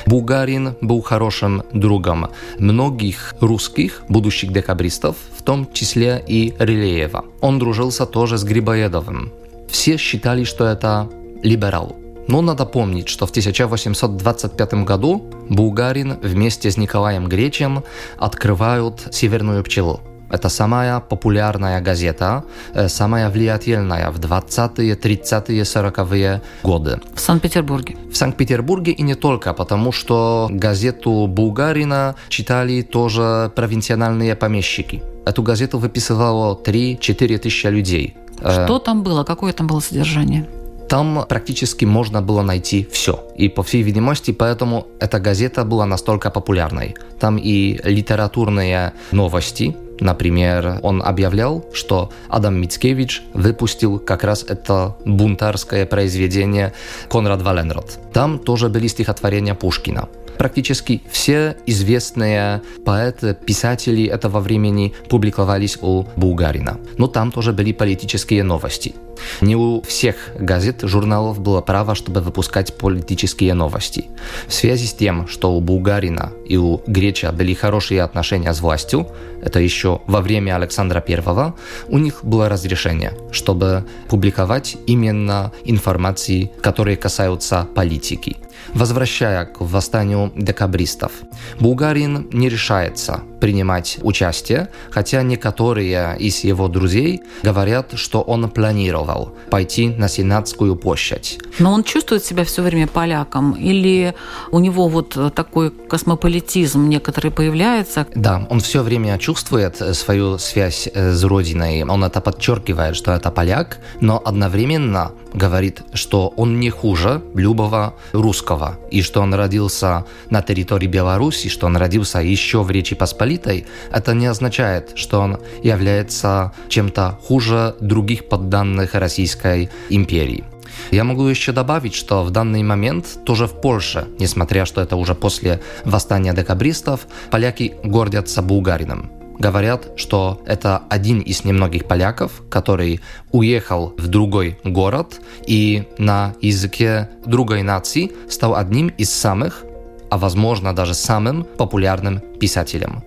Булгарин 0.07 0.75
был 0.81 1.01
хорошим 1.01 1.63
другом 1.73 2.29
многих 2.57 3.35
русских 3.41 4.03
будущих 4.07 4.53
декабристов, 4.53 5.17
в 5.37 5.43
том 5.43 5.67
числе 5.73 6.23
и 6.25 6.55
Рилеева. 6.57 7.25
Он 7.41 7.59
дружился 7.59 8.05
тоже 8.05 8.37
с 8.37 8.43
Грибоедовым. 8.45 9.31
Все 9.69 9.97
считали, 9.97 10.45
что 10.45 10.65
это 10.65 11.09
либерал. 11.43 11.95
Но 12.29 12.41
надо 12.41 12.65
помнить, 12.65 13.09
что 13.09 13.25
в 13.25 13.31
1825 13.31 14.73
году 14.85 15.23
Булгарин 15.49 16.19
вместе 16.21 16.69
с 16.69 16.77
Николаем 16.77 17.27
Гречем 17.27 17.83
открывают 18.19 19.07
«Северную 19.11 19.63
пчелу». 19.63 19.99
Это 20.29 20.47
самая 20.49 20.99
популярная 20.99 21.81
газета, 21.81 22.43
самая 22.87 23.31
влиятельная 23.31 24.11
в 24.11 24.19
20-е, 24.19 24.93
30-е, 24.93 25.63
40-е 25.63 26.41
годы. 26.61 27.01
В 27.15 27.19
Санкт-Петербурге. 27.19 27.97
В 28.11 28.15
Санкт-Петербурге 28.15 28.91
и 28.91 29.01
не 29.01 29.15
только, 29.15 29.55
потому 29.55 29.91
что 29.91 30.49
газету 30.51 31.25
Булгарина 31.25 32.15
читали 32.27 32.83
тоже 32.83 33.51
провинциональные 33.55 34.35
помещики. 34.35 35.01
Эту 35.25 35.41
газету 35.41 35.79
выписывало 35.79 36.55
3-4 36.63 37.39
тысячи 37.39 37.65
людей. 37.65 38.15
Что 38.37 38.77
там 38.77 39.01
было? 39.01 39.23
Какое 39.23 39.51
там 39.51 39.65
было 39.65 39.79
содержание? 39.79 40.45
Там 40.89 41.25
практически 41.29 41.85
можно 41.85 42.21
было 42.21 42.41
найти 42.41 42.87
все. 42.91 43.23
И 43.35 43.47
по 43.47 43.61
всей 43.61 43.83
видимости, 43.83 44.31
поэтому 44.31 44.87
эта 44.99 45.19
газета 45.19 45.63
была 45.63 45.85
настолько 45.85 46.31
популярной. 46.31 46.95
Там 47.19 47.37
и 47.37 47.79
литературные 47.83 48.93
новости, 49.11 49.75
Например, 50.01 50.79
он 50.81 51.01
объявлял, 51.03 51.65
что 51.73 52.09
Адам 52.29 52.61
Мицкевич 52.61 53.21
выпустил 53.33 53.99
как 53.99 54.23
раз 54.23 54.45
это 54.47 54.95
бунтарское 55.05 55.85
произведение 55.85 56.73
Конрад 57.09 57.41
Валенрод. 57.41 57.99
Там 58.13 58.39
тоже 58.39 58.69
были 58.69 58.87
стихотворения 58.87 59.55
Пушкина. 59.55 60.07
Практически 60.39 61.01
все 61.11 61.57
известные 61.65 62.61
поэты, 62.85 63.33
писатели 63.33 64.05
этого 64.05 64.39
времени 64.39 64.93
публиковались 65.09 65.77
у 65.81 66.05
Булгарина. 66.15 66.79
Но 66.97 67.07
там 67.07 67.33
тоже 67.33 67.51
были 67.51 67.73
политические 67.73 68.43
новости. 68.43 68.95
Не 69.41 69.57
у 69.57 69.81
всех 69.81 70.15
газет, 70.39 70.79
журналов 70.83 71.41
было 71.41 71.59
право, 71.59 71.93
чтобы 71.93 72.21
выпускать 72.21 72.73
политические 72.77 73.53
новости. 73.53 74.05
В 74.47 74.53
связи 74.53 74.87
с 74.87 74.93
тем, 74.93 75.27
что 75.27 75.51
у 75.51 75.59
Булгарина 75.59 76.31
и 76.45 76.55
у 76.55 76.81
Греча 76.87 77.33
были 77.33 77.53
хорошие 77.53 78.01
отношения 78.01 78.53
с 78.53 78.61
властью, 78.61 79.07
это 79.43 79.59
еще 79.59 79.99
во 80.07 80.21
время 80.21 80.55
Александра 80.55 81.03
I, 81.05 81.53
у 81.89 81.97
них 81.97 82.23
было 82.23 82.47
разрешение, 82.47 83.11
чтобы 83.31 83.83
публиковать 84.07 84.77
именно 84.87 85.51
информации, 85.65 86.49
которые 86.61 86.95
касаются 86.95 87.67
политики. 87.75 88.37
Возвращая 88.73 89.45
к 89.45 89.61
восстанию 89.61 90.31
декабристов, 90.35 91.11
Булгарин 91.59 92.29
не 92.31 92.49
решается 92.49 93.21
принимать 93.39 93.99
участие, 94.01 94.69
хотя 94.91 95.23
некоторые 95.23 96.17
из 96.19 96.43
его 96.43 96.67
друзей 96.67 97.21
говорят, 97.43 97.93
что 97.95 98.21
он 98.21 98.49
планировал 98.49 99.33
пойти 99.49 99.89
на 99.89 100.07
Сенатскую 100.07 100.75
площадь. 100.75 101.39
Но 101.59 101.71
он 101.73 101.83
чувствует 101.83 102.23
себя 102.23 102.43
все 102.43 102.61
время 102.61 102.87
поляком 102.87 103.53
или 103.53 104.13
у 104.51 104.59
него 104.59 104.87
вот 104.87 105.17
такой 105.33 105.71
космополитизм 105.71 106.89
некоторый 106.89 107.31
появляется? 107.31 108.05
Да, 108.15 108.45
он 108.49 108.59
все 108.59 108.83
время 108.83 109.17
чувствует 109.17 109.77
свою 109.95 110.37
связь 110.37 110.89
э, 110.93 111.11
с 111.11 111.23
родиной. 111.23 111.83
Он 111.83 112.03
это 112.03 112.21
подчеркивает, 112.21 112.95
что 112.95 113.11
это 113.11 113.31
поляк, 113.31 113.79
но 114.01 114.21
одновременно 114.23 115.11
говорит, 115.33 115.81
что 115.93 116.33
он 116.35 116.59
не 116.59 116.69
хуже 116.69 117.21
любого 117.35 117.93
русского, 118.13 118.48
и 118.91 119.01
что 119.01 119.21
он 119.21 119.33
родился 119.33 120.05
на 120.29 120.41
территории 120.41 120.87
Беларуси, 120.87 121.49
что 121.49 121.67
он 121.67 121.77
родился 121.77 122.19
еще 122.19 122.63
в 122.63 122.71
Речи 122.71 122.95
Посполитой, 122.95 123.65
это 123.91 124.13
не 124.13 124.27
означает, 124.27 124.91
что 124.95 125.19
он 125.19 125.39
является 125.63 126.51
чем-то 126.67 127.19
хуже 127.23 127.75
других 127.79 128.27
подданных 128.27 128.95
Российской 128.95 129.69
империи. 129.89 130.43
Я 130.91 131.03
могу 131.03 131.27
еще 131.27 131.51
добавить, 131.51 131.93
что 131.93 132.23
в 132.23 132.31
данный 132.31 132.63
момент 132.63 133.05
тоже 133.25 133.45
в 133.45 133.61
Польше, 133.61 134.07
несмотря 134.19 134.65
что 134.65 134.81
это 134.81 134.95
уже 134.95 135.13
после 135.13 135.61
восстания 135.85 136.33
декабристов, 136.33 137.07
поляки 137.29 137.73
гордятся 137.83 138.41
булгарином 138.41 139.18
говорят, 139.39 139.87
что 139.95 140.41
это 140.45 140.83
один 140.89 141.19
из 141.21 141.45
немногих 141.45 141.85
поляков, 141.85 142.43
который 142.49 142.99
уехал 143.31 143.93
в 143.97 144.07
другой 144.07 144.59
город 144.63 145.21
и 145.47 145.87
на 145.97 146.35
языке 146.41 147.09
другой 147.25 147.63
нации 147.63 148.11
стал 148.29 148.55
одним 148.55 148.89
из 148.89 149.09
самых, 149.09 149.63
а 150.11 150.17
возможно 150.17 150.75
даже 150.75 150.93
самым 150.93 151.45
популярным 151.57 152.19
писателем. 152.39 153.03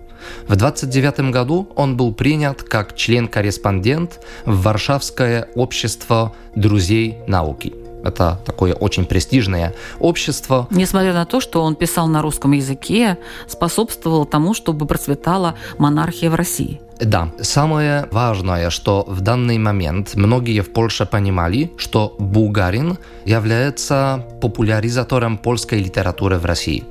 В 0.47 0.55
29 0.55 1.31
году 1.31 1.69
он 1.75 1.97
был 1.97 2.13
принят 2.13 2.63
как 2.63 2.95
член-корреспондент 2.95 4.21
в 4.45 4.63
Варшавское 4.63 5.49
общество 5.55 6.33
друзей 6.55 7.17
науки. 7.27 7.82
Это 8.03 8.39
такое 8.45 8.73
очень 8.73 9.05
престижное 9.05 9.73
общество. 9.99 10.67
Несмотря 10.69 11.13
на 11.13 11.25
то, 11.25 11.39
что 11.39 11.63
он 11.63 11.75
писал 11.75 12.07
на 12.07 12.21
русском 12.21 12.51
языке, 12.51 13.17
способствовал 13.47 14.25
тому, 14.25 14.53
чтобы 14.53 14.85
процветала 14.85 15.55
монархия 15.77 16.29
в 16.29 16.35
России. 16.35 16.81
Да, 16.99 17.31
самое 17.41 18.07
важное, 18.11 18.69
что 18.69 19.03
в 19.07 19.21
данный 19.21 19.57
момент 19.57 20.15
многие 20.15 20.61
в 20.61 20.71
Польше 20.71 21.05
понимали, 21.05 21.71
что 21.77 22.15
Булгарин 22.19 22.97
является 23.25 24.25
популяризатором 24.41 25.37
польской 25.37 25.79
литературы 25.79 26.37
в 26.37 26.45
России. 26.45 26.83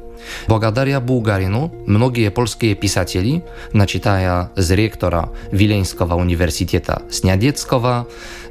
Благодаря 0.46 1.00
Булгарину 1.00 1.72
многие 1.86 2.30
польские 2.30 2.74
писатели, 2.74 3.44
начиная 3.72 4.50
с 4.56 4.70
ректора 4.70 5.30
Виленского 5.50 6.14
университета 6.14 7.02
Снядецкого, 7.10 8.06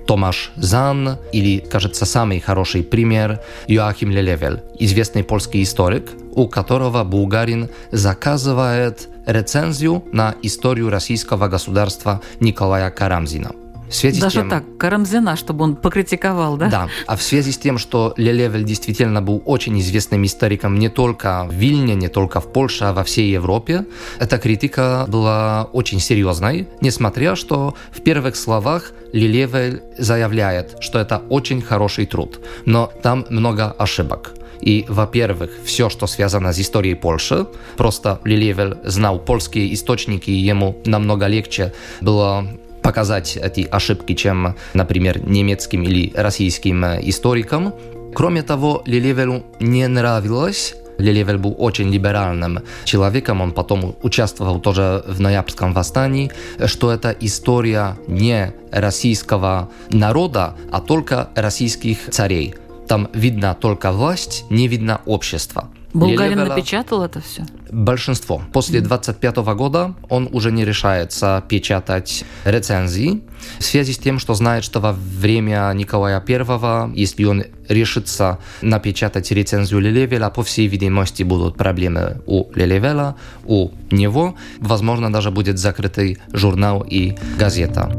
Tomasz 0.07 0.49
Zan 0.57 1.17
или, 1.31 1.59
кажется, 1.59 2.05
самый 2.05 2.39
хороший 2.39 2.83
пример 2.83 3.41
Joachim 3.67 4.09
Lelewel, 4.09 4.61
известный 4.79 5.23
польский 5.23 5.63
историк, 5.63 6.11
у 6.33 6.47
которого 6.47 7.03
Булгарин 7.03 7.69
заказывает 7.91 9.07
рецензию 9.25 10.03
на 10.11 10.35
историю 10.41 10.89
российского 10.89 11.47
государства 11.47 12.21
Николая 12.39 12.89
Карамзина. 12.89 13.51
В 13.91 13.95
связи 13.95 14.21
Даже 14.21 14.31
с 14.31 14.39
тем, 14.39 14.49
так, 14.49 14.63
Карамзина, 14.77 15.35
чтобы 15.35 15.65
он 15.65 15.75
покритиковал, 15.75 16.55
да? 16.55 16.69
Да, 16.69 16.89
а 17.07 17.17
в 17.17 17.21
связи 17.21 17.51
с 17.51 17.57
тем, 17.57 17.77
что 17.77 18.13
Лелевель 18.15 18.63
действительно 18.63 19.21
был 19.21 19.43
очень 19.45 19.77
известным 19.81 20.25
историком 20.25 20.79
не 20.79 20.87
только 20.87 21.45
в 21.49 21.53
Вильне, 21.53 21.93
не 21.95 22.07
только 22.07 22.39
в 22.39 22.53
Польше, 22.53 22.85
а 22.85 22.93
во 22.93 23.03
всей 23.03 23.29
Европе, 23.29 23.85
эта 24.17 24.37
критика 24.37 25.05
была 25.09 25.67
очень 25.73 25.99
серьезной, 25.99 26.69
несмотря 26.79 27.35
что 27.35 27.75
в 27.91 28.01
первых 28.01 28.37
словах 28.37 28.93
Лелевель 29.11 29.81
заявляет, 29.97 30.77
что 30.79 30.97
это 30.97 31.21
очень 31.29 31.61
хороший 31.61 32.05
труд, 32.05 32.39
но 32.65 32.91
там 33.03 33.25
много 33.29 33.71
ошибок. 33.71 34.33
И, 34.61 34.85
во-первых, 34.87 35.51
все, 35.65 35.89
что 35.89 36.07
связано 36.07 36.53
с 36.53 36.59
историей 36.59 36.95
Польши, 36.95 37.47
просто 37.75 38.21
Лилевель 38.23 38.77
знал 38.85 39.19
польские 39.19 39.73
источники, 39.73 40.29
и 40.29 40.37
ему 40.37 40.77
намного 40.85 41.27
легче 41.27 41.73
было 41.99 42.47
показать 42.81 43.37
эти 43.37 43.61
ошибки, 43.61 44.13
чем, 44.13 44.55
например, 44.73 45.23
немецким 45.25 45.83
или 45.83 46.11
российским 46.15 46.83
историкам. 46.83 47.73
Кроме 48.13 48.43
того, 48.43 48.83
Лилевелю 48.85 49.43
не 49.59 49.87
нравилось 49.87 50.75
Лелевель 51.01 51.37
был 51.37 51.55
очень 51.57 51.89
либеральным 51.89 52.59
человеком, 52.85 53.41
он 53.41 53.51
потом 53.51 53.95
участвовал 54.03 54.59
тоже 54.59 55.03
в 55.07 55.19
ноябрьском 55.19 55.73
восстании, 55.73 56.31
что 56.65 56.91
это 56.91 57.09
история 57.19 57.97
не 58.07 58.53
российского 58.71 59.69
народа, 59.89 60.55
а 60.71 60.79
только 60.79 61.29
российских 61.35 62.09
царей. 62.11 62.55
Там 62.87 63.09
видно 63.13 63.57
только 63.59 63.91
власть, 63.91 64.45
не 64.49 64.67
видно 64.67 65.01
общество. 65.05 65.69
Булгарин 65.93 66.37
Лелевела, 66.37 66.55
напечатал 66.55 67.03
это 67.03 67.21
все? 67.21 67.45
Большинство. 67.71 68.41
После 68.53 68.81
25 68.81 69.37
года 69.55 69.93
он 70.09 70.29
уже 70.31 70.51
не 70.51 70.65
решается 70.65 71.43
печатать 71.47 72.23
рецензии 72.45 73.21
в 73.59 73.63
связи 73.63 73.93
с 73.93 73.97
тем, 73.97 74.19
что 74.19 74.33
знает, 74.33 74.63
что 74.63 74.79
во 74.79 74.93
время 74.93 75.71
Николая 75.73 76.23
I, 76.25 76.91
если 76.95 77.23
он 77.25 77.43
решится 77.67 78.39
напечатать 78.61 79.31
рецензию 79.31 79.79
Лелевела, 79.79 80.29
по 80.29 80.43
всей 80.43 80.67
видимости 80.67 81.23
будут 81.23 81.57
проблемы 81.57 82.21
у 82.25 82.51
Лелевела, 82.53 83.15
у 83.45 83.71
него. 83.89 84.35
Возможно, 84.59 85.11
даже 85.11 85.31
будет 85.31 85.57
закрытый 85.57 86.19
журнал 86.33 86.85
и 86.87 87.17
газета. 87.37 87.91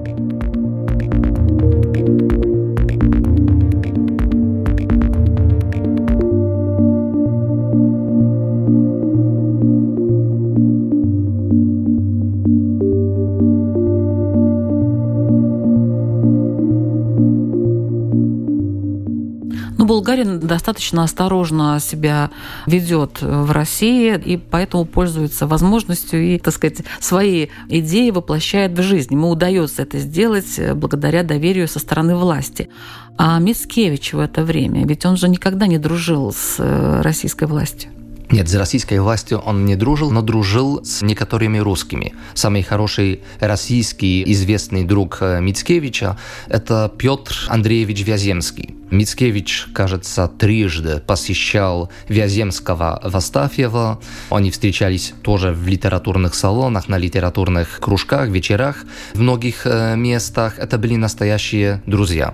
Булгарин 19.93 20.41
достаточно 20.41 21.05
осторожно 21.05 21.79
себя 21.79 22.31
ведет 22.65 23.21
в 23.21 23.51
России 23.51 24.19
и 24.25 24.39
поэтому 24.39 24.87
пользуется 24.87 25.47
возможностью 25.47 26.19
и, 26.23 26.39
так 26.39 26.55
сказать, 26.55 26.79
свои 26.99 27.49
идеи 27.69 28.09
воплощает 28.09 28.73
в 28.73 28.83
жизнь. 28.83 29.13
Ему 29.13 29.29
удается 29.29 29.83
это 29.83 29.99
сделать 29.99 30.59
благодаря 30.77 31.23
доверию 31.23 31.69
со 31.69 31.79
стороны 31.79 32.17
власти. 32.17 32.71
А 33.19 33.39
Мицкевич 33.39 34.15
в 34.15 34.19
это 34.19 34.45
время, 34.45 34.87
ведь 34.87 35.05
он 35.05 35.19
же 35.19 35.29
никогда 35.29 35.67
не 35.67 35.77
дружил 35.77 36.33
с 36.33 36.57
э, 36.59 37.03
российской 37.03 37.45
властью. 37.45 37.91
Нет, 38.33 38.49
с 38.49 38.55
российской 38.55 38.99
властью 38.99 39.41
он 39.41 39.67
не 39.67 39.77
дружил, 39.77 40.11
но 40.11 40.23
дружил 40.23 40.83
с 40.83 41.03
некоторыми 41.03 41.59
русскими. 41.59 42.15
Самый 42.33 42.63
хороший 42.63 43.21
российский 43.41 44.25
известный 44.33 44.85
друг 44.85 45.19
э, 45.21 45.39
Мицкевича– 45.43 46.19
это 46.49 46.91
Петр 46.97 47.35
Андреевич 47.49 48.07
Вяземский. 48.07 48.75
Мицкевич, 48.91 49.67
кажется, 49.75 50.29
трижды 50.29 51.03
посещал 51.07 51.91
Вяземского 52.09 53.03
в 53.05 53.15
Астафьево. 53.15 54.01
Они 54.31 54.51
встречались 54.51 55.13
тоже 55.23 55.53
в 55.53 55.69
литературных 55.69 56.35
салонах, 56.35 56.89
на 56.89 56.97
литературных 56.97 57.81
кружках, 57.81 58.29
вечерах 58.29 58.87
в 59.13 59.21
многих 59.21 59.67
э, 59.67 59.95
местах. 59.97 60.59
Это 60.59 60.79
были 60.79 60.97
настоящие 60.97 61.83
друзья. 61.85 62.33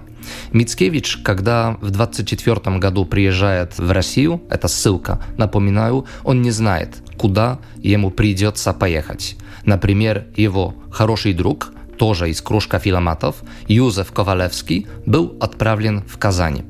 Мицкевич, 0.53 1.19
когда 1.23 1.77
в 1.81 1.91
24 1.91 2.79
году 2.79 3.05
приезжает 3.05 3.79
в 3.79 3.91
Россию, 3.91 4.43
это 4.51 4.69
ссылка, 4.69 5.23
напоминаю, 5.37 6.07
он 6.25 6.43
не 6.43 6.51
знает, 6.51 6.97
куда 7.17 7.59
ему 7.83 8.11
придется 8.11 8.73
поехать. 8.73 9.37
Например, 9.65 10.27
его 10.37 10.75
хороший 10.91 11.33
друг, 11.35 11.73
тоже 11.99 12.31
из 12.31 12.41
кружка 12.41 12.79
филоматов, 12.79 13.37
Юзеф 13.67 14.13
Ковалевский, 14.13 14.87
был 15.05 15.37
отправлен 15.41 16.05
в 16.09 16.17
Казань. 16.19 16.65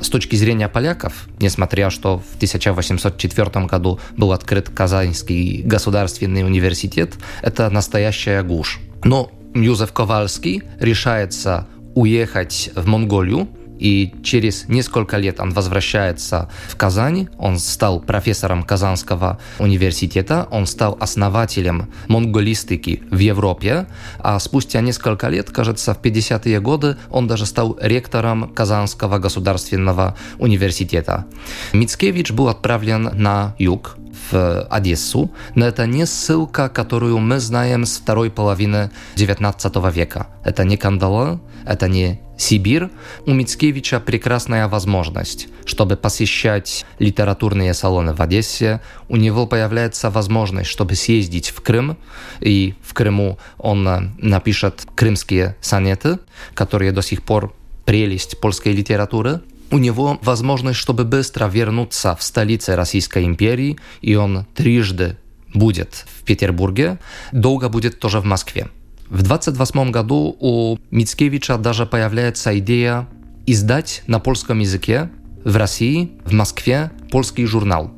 С 0.00 0.08
точки 0.08 0.36
зрения 0.36 0.68
поляков, 0.68 1.26
несмотря 1.40 1.90
что 1.90 2.18
в 2.18 2.36
1804 2.36 3.66
году 3.66 4.00
был 4.16 4.32
открыт 4.32 4.68
Казанский 4.68 5.62
государственный 5.62 6.44
университет, 6.44 7.14
это 7.42 7.70
настоящая 7.70 8.42
гушь. 8.42 8.80
Но 9.04 9.30
Юзеф 9.54 9.92
Ковальский 9.92 10.62
решается 10.80 11.66
уехать 11.94 12.70
в 12.74 12.86
Монголию, 12.86 13.48
и 13.78 14.14
через 14.22 14.68
несколько 14.68 15.16
лет 15.18 15.40
он 15.40 15.50
возвращается 15.50 16.48
в 16.68 16.76
Казань. 16.76 17.28
Он 17.38 17.58
стал 17.58 18.00
профессором 18.00 18.62
Казанского 18.62 19.38
университета, 19.58 20.46
он 20.50 20.66
стал 20.66 20.96
основателем 21.00 21.92
монголистики 22.08 23.02
в 23.10 23.18
Европе, 23.18 23.86
а 24.18 24.38
спустя 24.38 24.80
несколько 24.80 25.28
лет, 25.28 25.50
кажется, 25.50 25.94
в 25.94 26.00
50-е 26.00 26.60
годы, 26.60 26.96
он 27.10 27.26
даже 27.26 27.46
стал 27.46 27.76
ректором 27.80 28.52
Казанского 28.54 29.18
государственного 29.18 30.16
университета. 30.38 31.26
Мицкевич 31.72 32.32
был 32.32 32.48
отправлен 32.48 33.10
на 33.14 33.54
юг, 33.58 33.96
в 34.30 34.62
Одессу, 34.70 35.30
но 35.54 35.66
это 35.66 35.86
не 35.86 36.06
ссылка, 36.06 36.68
которую 36.68 37.18
мы 37.18 37.40
знаем 37.40 37.84
с 37.84 37.98
второй 37.98 38.30
половины 38.30 38.90
XIX 39.16 39.92
века. 39.92 40.28
Это 40.44 40.64
не 40.64 40.76
Кандала, 40.76 41.40
это 41.66 41.88
не 41.88 42.20
Сибирь. 42.36 42.88
У 43.26 43.32
Мицкевича 43.32 44.00
прекрасная 44.00 44.68
возможность, 44.68 45.48
чтобы 45.64 45.96
посещать 45.96 46.84
литературные 46.98 47.74
салоны 47.74 48.12
в 48.14 48.20
Одессе. 48.20 48.80
У 49.08 49.16
него 49.16 49.46
появляется 49.46 50.10
возможность, 50.10 50.70
чтобы 50.70 50.94
съездить 50.94 51.50
в 51.50 51.60
Крым, 51.60 51.96
и 52.40 52.74
в 52.82 52.94
Крыму 52.94 53.38
он 53.58 53.86
э, 53.88 54.10
напишет 54.18 54.86
крымские 54.94 55.56
сонеты, 55.60 56.18
которые 56.54 56.92
до 56.92 57.02
сих 57.02 57.22
пор 57.22 57.54
прелесть 57.84 58.40
польской 58.40 58.72
литературы 58.72 59.42
у 59.70 59.78
него 59.78 60.18
возможность, 60.22 60.78
чтобы 60.78 61.04
быстро 61.04 61.48
вернуться 61.48 62.14
в 62.14 62.22
столице 62.22 62.76
Российской 62.76 63.24
империи, 63.24 63.76
и 64.02 64.14
он 64.14 64.46
трижды 64.54 65.16
будет 65.52 66.04
в 66.18 66.24
Петербурге, 66.24 66.98
долго 67.32 67.68
будет 67.68 67.98
тоже 67.98 68.20
в 68.20 68.24
Москве. 68.24 68.68
В 69.08 69.22
28 69.22 69.90
году 69.90 70.36
у 70.40 70.78
Мицкевича 70.90 71.58
даже 71.58 71.86
появляется 71.86 72.58
идея 72.58 73.06
издать 73.46 74.02
на 74.06 74.18
польском 74.18 74.60
языке 74.60 75.10
в 75.44 75.56
России, 75.56 76.12
в 76.24 76.32
Москве, 76.32 76.90
польский 77.10 77.44
журнал. 77.44 77.92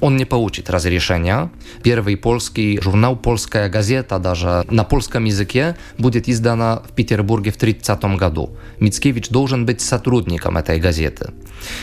он 0.00 0.16
не 0.16 0.24
получит 0.24 0.70
разрешения. 0.70 1.50
Первый 1.82 2.16
польский 2.16 2.80
журнал 2.80 3.16
«Польская 3.16 3.68
газета» 3.68 4.18
даже 4.18 4.64
на 4.70 4.84
польском 4.84 5.24
языке 5.24 5.76
будет 5.98 6.28
издана 6.28 6.82
в 6.88 6.92
Петербурге 6.92 7.50
в 7.50 7.56
30 7.56 8.02
году. 8.16 8.56
Мицкевич 8.80 9.28
должен 9.28 9.66
быть 9.66 9.80
сотрудником 9.80 10.56
этой 10.56 10.80
газеты. 10.80 11.32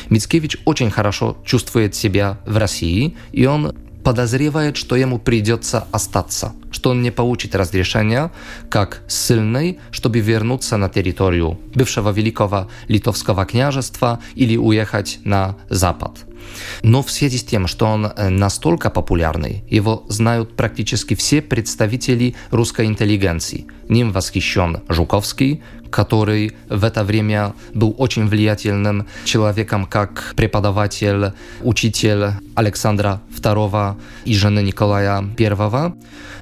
Мицкевич 0.09 0.57
очень 0.65 0.89
хорошо 0.89 1.37
чувствует 1.45 1.93
себя 1.93 2.39
в 2.45 2.57
России, 2.57 3.15
и 3.31 3.45
он 3.45 3.75
подозревает, 4.07 4.77
что 4.77 4.95
ему 4.95 5.19
придется 5.19 5.85
остаться, 5.91 6.53
что 6.71 6.91
он 6.91 7.01
не 7.01 7.11
получит 7.11 7.55
разрешения 7.55 8.31
как 8.69 9.01
сильный, 9.09 9.79
чтобы 9.91 10.21
вернуться 10.21 10.77
на 10.77 10.87
территорию 10.87 11.59
бывшего 11.75 12.11
Великого 12.11 12.69
Литовского 12.87 13.45
княжества 13.45 14.21
или 14.33 14.55
уехать 14.55 15.19
на 15.25 15.57
Запад. 15.69 16.19
Но 16.83 17.03
в 17.03 17.11
связи 17.11 17.37
с 17.37 17.43
тем, 17.43 17.67
что 17.67 17.85
он 17.85 18.05
э, 18.05 18.29
настолько 18.29 18.89
популярный, 18.89 19.65
его 19.69 20.05
знают 20.07 20.55
практически 20.55 21.13
все 21.13 21.41
представители 21.41 22.35
русской 22.49 22.85
интеллигенции. 22.85 23.65
Ним 23.89 24.13
восхищен 24.13 24.83
Жуковский, 24.87 25.61
который 25.89 26.54
в 26.69 26.84
это 26.84 27.04
время 27.04 27.54
был 27.73 27.95
очень 27.97 28.28
влиятельным 28.28 29.08
человеком 29.26 29.86
как 29.86 30.34
преподаватель, 30.36 31.34
учитель 31.62 32.32
Александра 32.56 33.21
II 33.38 33.95
и 34.26 34.34
жены 34.34 34.62
Николая 34.62 35.23
I. 35.38 35.93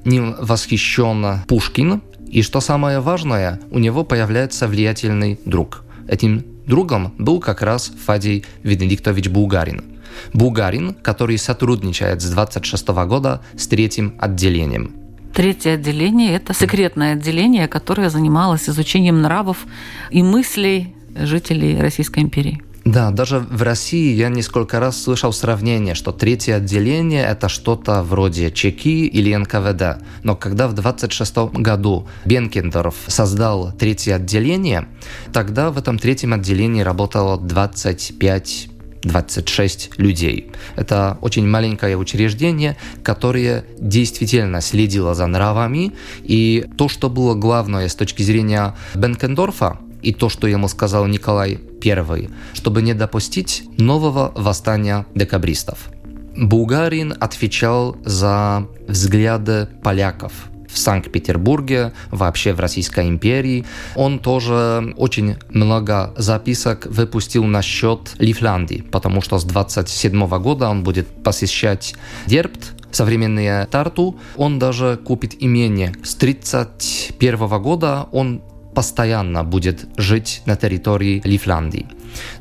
Ним 0.04 0.36
восхищен 0.38 1.40
Пушкин, 1.46 2.02
и 2.28 2.42
что 2.42 2.60
самое 2.60 3.00
важное, 3.00 3.60
у 3.70 3.78
него 3.78 4.04
появляется 4.04 4.68
влиятельный 4.68 5.38
друг. 5.44 5.84
Этим 6.08 6.44
другом 6.66 7.14
был 7.18 7.40
как 7.40 7.62
раз 7.62 7.92
Фадий 8.04 8.44
Венедиктович 8.62 9.28
Булгарин. 9.28 9.84
Булгарин, 10.32 10.94
который 10.94 11.38
сотрудничает 11.38 12.20
с 12.22 12.30
26 12.30 12.88
года 12.88 13.42
с 13.56 13.66
третьим 13.68 14.14
отделением. 14.18 15.05
Третье 15.36 15.74
отделение– 15.74 16.34
это 16.36 16.54
секретное 16.54 17.12
отделение, 17.12 17.68
которое 17.68 18.08
занималось 18.08 18.70
изучением 18.70 19.20
нравов 19.20 19.66
и 20.10 20.22
мыслей 20.22 20.94
жителей 21.14 21.78
Российской 21.78 22.20
империи. 22.20 22.62
Да, 22.86 23.10
даже 23.10 23.40
в 23.40 23.60
России 23.60 24.14
я 24.14 24.30
несколько 24.30 24.80
раз 24.80 25.02
слышал 25.02 25.34
сравнение, 25.34 25.94
что 25.94 26.12
третье 26.12 26.54
отделение– 26.54 27.22
это 27.28 27.50
что-то 27.50 28.02
вроде 28.02 28.50
ЧЕКИ 28.50 29.08
или 29.08 29.34
НКВД. 29.34 30.02
Но 30.22 30.36
когда 30.36 30.68
в 30.68 30.72
26 30.72 31.36
году 31.52 32.08
Бенкендорф 32.24 32.94
создал 33.06 33.72
третье 33.72 34.14
отделение, 34.14 34.88
тогда 35.34 35.70
в 35.70 35.76
этом 35.76 35.98
третьем 35.98 36.32
отделении 36.32 36.80
работало 36.80 37.38
25 37.38 38.68
26 39.02 39.98
людей. 39.98 40.50
Это 40.76 41.18
очень 41.20 41.46
маленькое 41.46 41.96
учреждение, 41.96 42.76
которое 43.02 43.64
действительно 43.78 44.60
следило 44.60 45.14
за 45.14 45.26
нравами, 45.26 45.92
и 46.22 46.66
то, 46.76 46.88
что 46.88 47.08
было 47.08 47.34
главное 47.34 47.88
с 47.88 47.94
точки 47.94 48.22
зрения 48.22 48.74
Бенкендорфа, 48.94 49.78
и 50.02 50.12
то, 50.12 50.28
что 50.28 50.46
ему 50.46 50.68
сказал 50.68 51.06
Николай 51.06 51.58
I, 51.84 52.30
чтобы 52.52 52.82
не 52.82 52.94
допустить 52.94 53.64
нового 53.78 54.32
восстания 54.34 55.06
декабристов. 55.14 55.90
Булгарин 56.36 57.14
отвечал 57.18 57.96
за 58.04 58.68
взгляды 58.86 59.68
поляков 59.82 60.32
в 60.68 60.78
Санкт-Петербурге, 60.78 61.92
вообще 62.10 62.52
в 62.52 62.60
Российской 62.60 63.08
империи. 63.08 63.64
Он 63.94 64.18
тоже 64.18 64.94
очень 64.96 65.36
много 65.50 66.12
записок 66.16 66.86
выпустил 66.86 67.44
насчет 67.44 68.14
Лифляндии, 68.18 68.84
потому 68.90 69.20
что 69.20 69.38
с 69.38 69.44
27 69.44 70.26
года 70.38 70.68
он 70.68 70.82
будет 70.82 71.08
посещать 71.22 71.94
Дербт, 72.26 72.72
современные 72.90 73.66
Тарту. 73.66 74.18
Он 74.36 74.58
даже 74.58 74.98
купит 75.04 75.36
имение. 75.38 75.92
С 76.02 76.14
31 76.14 77.62
года 77.62 78.06
он 78.12 78.42
постоянно 78.76 79.42
будет 79.42 79.86
жить 79.96 80.42
на 80.46 80.54
территории 80.54 81.22
Лифляндии. 81.24 81.86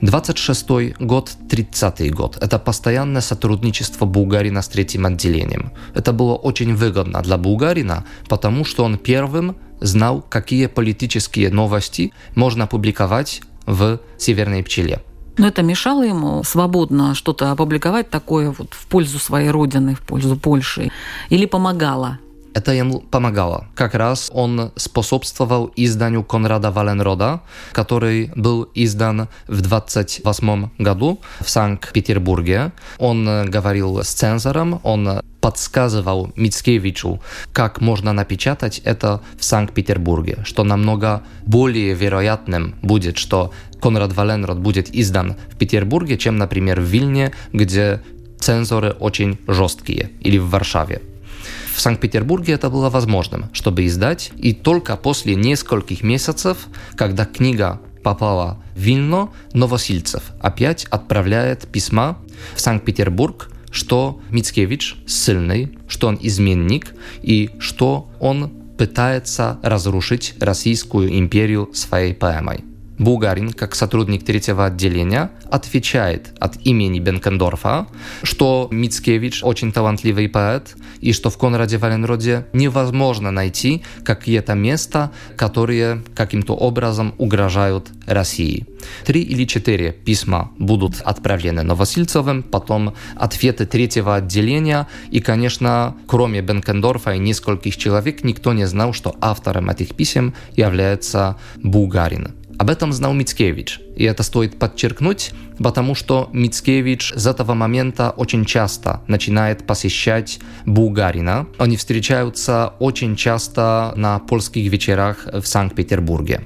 26 0.01 0.99
год, 0.99 1.31
30 1.49 2.13
год. 2.13 2.37
Это 2.41 2.59
постоянное 2.59 3.21
сотрудничество 3.21 4.05
Булгарина 4.05 4.61
с 4.61 4.67
третьим 4.67 5.05
отделением. 5.05 5.71
Это 5.93 6.11
было 6.11 6.35
очень 6.35 6.75
выгодно 6.75 7.21
для 7.21 7.37
Булгарина, 7.37 8.03
потому 8.27 8.65
что 8.65 8.83
он 8.83 8.97
первым 8.97 9.55
знал, 9.79 10.21
какие 10.29 10.67
политические 10.67 11.51
новости 11.51 12.11
можно 12.35 12.67
публиковать 12.67 13.41
в 13.65 13.99
«Северной 14.17 14.61
пчеле». 14.63 14.99
Но 15.37 15.47
это 15.47 15.63
мешало 15.63 16.03
ему 16.03 16.43
свободно 16.43 17.15
что-то 17.15 17.51
опубликовать 17.51 18.09
такое 18.09 18.51
вот 18.51 18.73
в 18.73 18.87
пользу 18.87 19.19
своей 19.19 19.51
родины, 19.51 19.95
в 19.95 20.01
пользу 20.01 20.35
Польши? 20.35 20.91
Или 21.29 21.45
помогало? 21.45 22.19
Это 22.55 22.71
ему 22.71 23.01
помогало. 23.01 23.67
Как 23.75 23.95
раз 23.95 24.31
он 24.33 24.71
способствовал 24.77 25.73
изданию 25.75 26.23
Конрада 26.23 26.71
Валенрода, 26.71 27.41
который 27.73 28.31
был 28.33 28.69
издан 28.73 29.27
в 29.47 29.59
28 29.59 30.69
году 30.77 31.19
в 31.41 31.49
Санкт-Петербурге. 31.49 32.71
Он 32.97 33.51
говорил 33.51 33.99
с 34.01 34.07
цензором, 34.07 34.79
он 34.83 35.21
подсказывал 35.41 36.31
Мицкевичу, 36.37 37.21
как 37.51 37.81
можно 37.81 38.13
напечатать 38.13 38.79
это 38.85 39.21
в 39.37 39.43
Санкт-Петербурге, 39.43 40.37
что 40.45 40.63
намного 40.63 41.23
более 41.45 41.93
вероятным 41.93 42.75
будет, 42.81 43.17
что 43.17 43.51
Конрад 43.81 44.13
Валенрод 44.13 44.59
будет 44.59 44.95
издан 44.95 45.35
в 45.51 45.57
Петербурге, 45.57 46.17
чем, 46.17 46.37
например, 46.37 46.79
в 46.79 46.85
Вильне, 46.85 47.33
где 47.51 48.01
цензоры 48.39 48.91
очень 48.91 49.39
жесткие, 49.45 50.11
или 50.21 50.37
в 50.37 50.49
Варшаве. 50.49 51.01
В 51.75 51.81
Санкт-Петербурге 51.81 52.53
это 52.53 52.69
было 52.69 52.89
возможным, 52.89 53.49
чтобы 53.51 53.85
издать, 53.85 54.31
и 54.37 54.53
только 54.53 54.95
после 54.95 55.35
нескольких 55.35 56.03
месяцев, 56.03 56.67
когда 56.95 57.25
книга 57.25 57.81
попала 58.01 58.63
в 58.75 58.79
Вильно, 58.79 59.29
Новосильцев 59.51 60.23
опять 60.39 60.85
отправляет 60.85 61.67
письма 61.67 62.17
в 62.55 62.61
Санкт-Петербург, 62.61 63.51
что 63.71 64.21
Мицкевич 64.29 64.95
сильный, 65.05 65.77
что 65.89 66.07
он 66.07 66.17
изменник 66.21 66.93
и 67.21 67.49
что 67.59 68.09
он 68.21 68.53
пытается 68.77 69.59
разрушить 69.61 70.35
Российскую 70.39 71.17
империю 71.19 71.69
своей 71.73 72.13
поэмой. 72.13 72.63
Булгарин, 72.97 73.51
как 73.51 73.75
сотрудник 73.75 74.23
третьего 74.23 74.65
отделения, 74.65 75.31
отвечает 75.49 76.33
от 76.39 76.57
имени 76.65 76.99
Бенкендорфа, 76.99 77.87
что 78.23 78.67
Мицкевич 78.71 79.43
очень 79.43 79.71
талантливый 79.71 80.29
поэт, 80.29 80.75
и 81.01 81.13
что 81.13 81.29
в 81.29 81.37
Конраде 81.37 81.77
Валенроде 81.77 82.47
невозможно 82.53 83.31
найти 83.31 83.83
какие-то 84.03 84.53
места, 84.53 85.11
которые 85.35 86.03
каким-то 86.15 86.55
образом 86.55 87.13
угрожают 87.17 87.89
России. 88.05 88.65
Три 89.03 89.21
или 89.21 89.45
четыре 89.45 89.91
письма 89.91 90.51
будут 90.57 91.01
отправлены 91.01 91.63
Новосильцевым, 91.63 92.43
потом 92.43 92.93
ответы 93.15 93.65
третьего 93.65 94.15
отделения, 94.15 94.87
и, 95.11 95.19
конечно, 95.19 95.95
кроме 96.07 96.41
Бенкендорфа 96.41 97.15
и 97.15 97.19
нескольких 97.19 97.77
человек, 97.77 98.23
никто 98.23 98.53
не 98.53 98.65
знал, 98.65 98.93
что 98.93 99.15
автором 99.21 99.69
этих 99.69 99.95
писем 99.95 100.33
является 100.55 101.37
Булгарин. 101.57 102.44
Об 102.57 102.69
этом 102.69 102.93
знал 102.93 103.13
Мицкевич, 103.13 103.81
и 103.97 104.05
это 104.05 104.23
стоит 104.23 104.57
подчеркнуть, 104.57 105.31
потому 105.59 105.93
что 105.93 106.29
Мицкевич 106.31 107.13
с 107.15 107.27
этого 107.27 107.53
момента 107.53 108.11
очень 108.11 108.45
часто 108.45 109.01
начинает 109.07 109.67
посещать 109.67 110.39
Булгарина. 110.65 111.47
Они 111.57 111.75
встречаются 111.75 112.73
очень 112.79 113.15
часто 113.15 113.93
на 113.95 114.19
польских 114.19 114.71
вечерах 114.71 115.27
в 115.31 115.45
Санкт-Петербурге. 115.45 116.41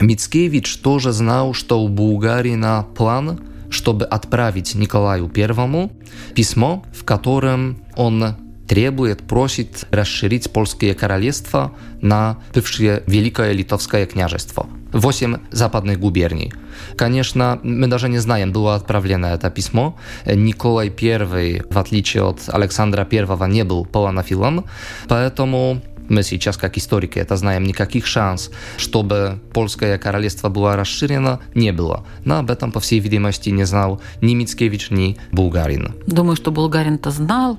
Мицкевич 0.00 0.76
тоже 0.78 1.12
знал, 1.12 1.54
что 1.54 1.82
у 1.82 1.88
Булгарина 1.88 2.86
план, 2.94 3.40
чтобы 3.70 4.04
отправить 4.04 4.74
Николаю 4.74 5.30
I 5.34 5.90
письмо, 6.34 6.84
в 6.92 7.04
котором 7.04 7.82
он 7.96 8.36
требует, 8.70 9.22
просит 9.22 9.88
расширить 9.90 10.52
польское 10.52 10.94
королевство 10.94 11.72
на 12.00 12.38
бывшее 12.54 13.02
Великое 13.08 13.50
Литовское 13.50 14.06
княжество. 14.06 14.68
Восемь 14.92 15.38
западных 15.50 15.98
губерний. 15.98 16.52
Конечно, 16.94 17.58
мы 17.64 17.88
даже 17.88 18.08
не 18.08 18.18
знаем, 18.18 18.52
было 18.52 18.76
отправлено 18.76 19.26
это 19.26 19.50
письмо. 19.50 19.98
Николай 20.24 20.88
I, 20.88 21.62
в 21.68 21.78
отличие 21.78 22.22
от 22.22 22.42
Александра 22.46 23.04
I, 23.10 23.50
не 23.50 23.64
был 23.64 23.84
полонофилом, 23.86 24.66
поэтому 25.08 25.82
мы 26.08 26.22
сейчас, 26.22 26.56
как 26.56 26.78
историки, 26.78 27.18
это 27.18 27.36
знаем, 27.36 27.64
никаких 27.64 28.06
шанс, 28.06 28.52
чтобы 28.76 29.40
польское 29.52 29.98
королевство 29.98 30.48
было 30.48 30.76
расширено, 30.76 31.40
не 31.56 31.72
было. 31.72 32.06
Но 32.24 32.38
об 32.38 32.52
этом, 32.52 32.70
по 32.70 32.78
всей 32.78 33.00
видимости, 33.00 33.50
не 33.50 33.64
знал 33.64 34.00
ни 34.20 34.34
Мицкевич, 34.34 34.90
ни 34.90 35.16
Булгарин. 35.32 35.96
Думаю, 36.06 36.36
что 36.36 36.52
Булгарин-то 36.52 37.10
знал, 37.10 37.58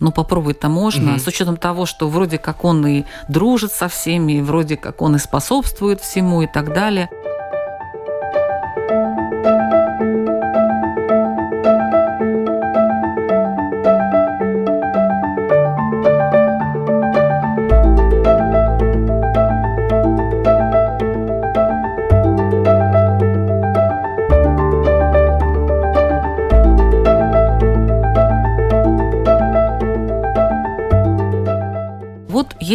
ну 0.00 0.12
попробовать-то 0.12 0.68
можно, 0.68 1.12
угу. 1.12 1.20
с 1.20 1.26
учетом 1.26 1.56
того, 1.56 1.86
что 1.86 2.08
вроде 2.08 2.38
как 2.38 2.64
он 2.64 2.86
и 2.86 3.04
дружит 3.28 3.72
со 3.72 3.88
всеми, 3.88 4.40
вроде 4.40 4.76
как 4.76 5.02
он 5.02 5.16
и 5.16 5.18
способствует 5.18 6.00
всему 6.00 6.42
и 6.42 6.46
так 6.46 6.72
далее. 6.72 7.08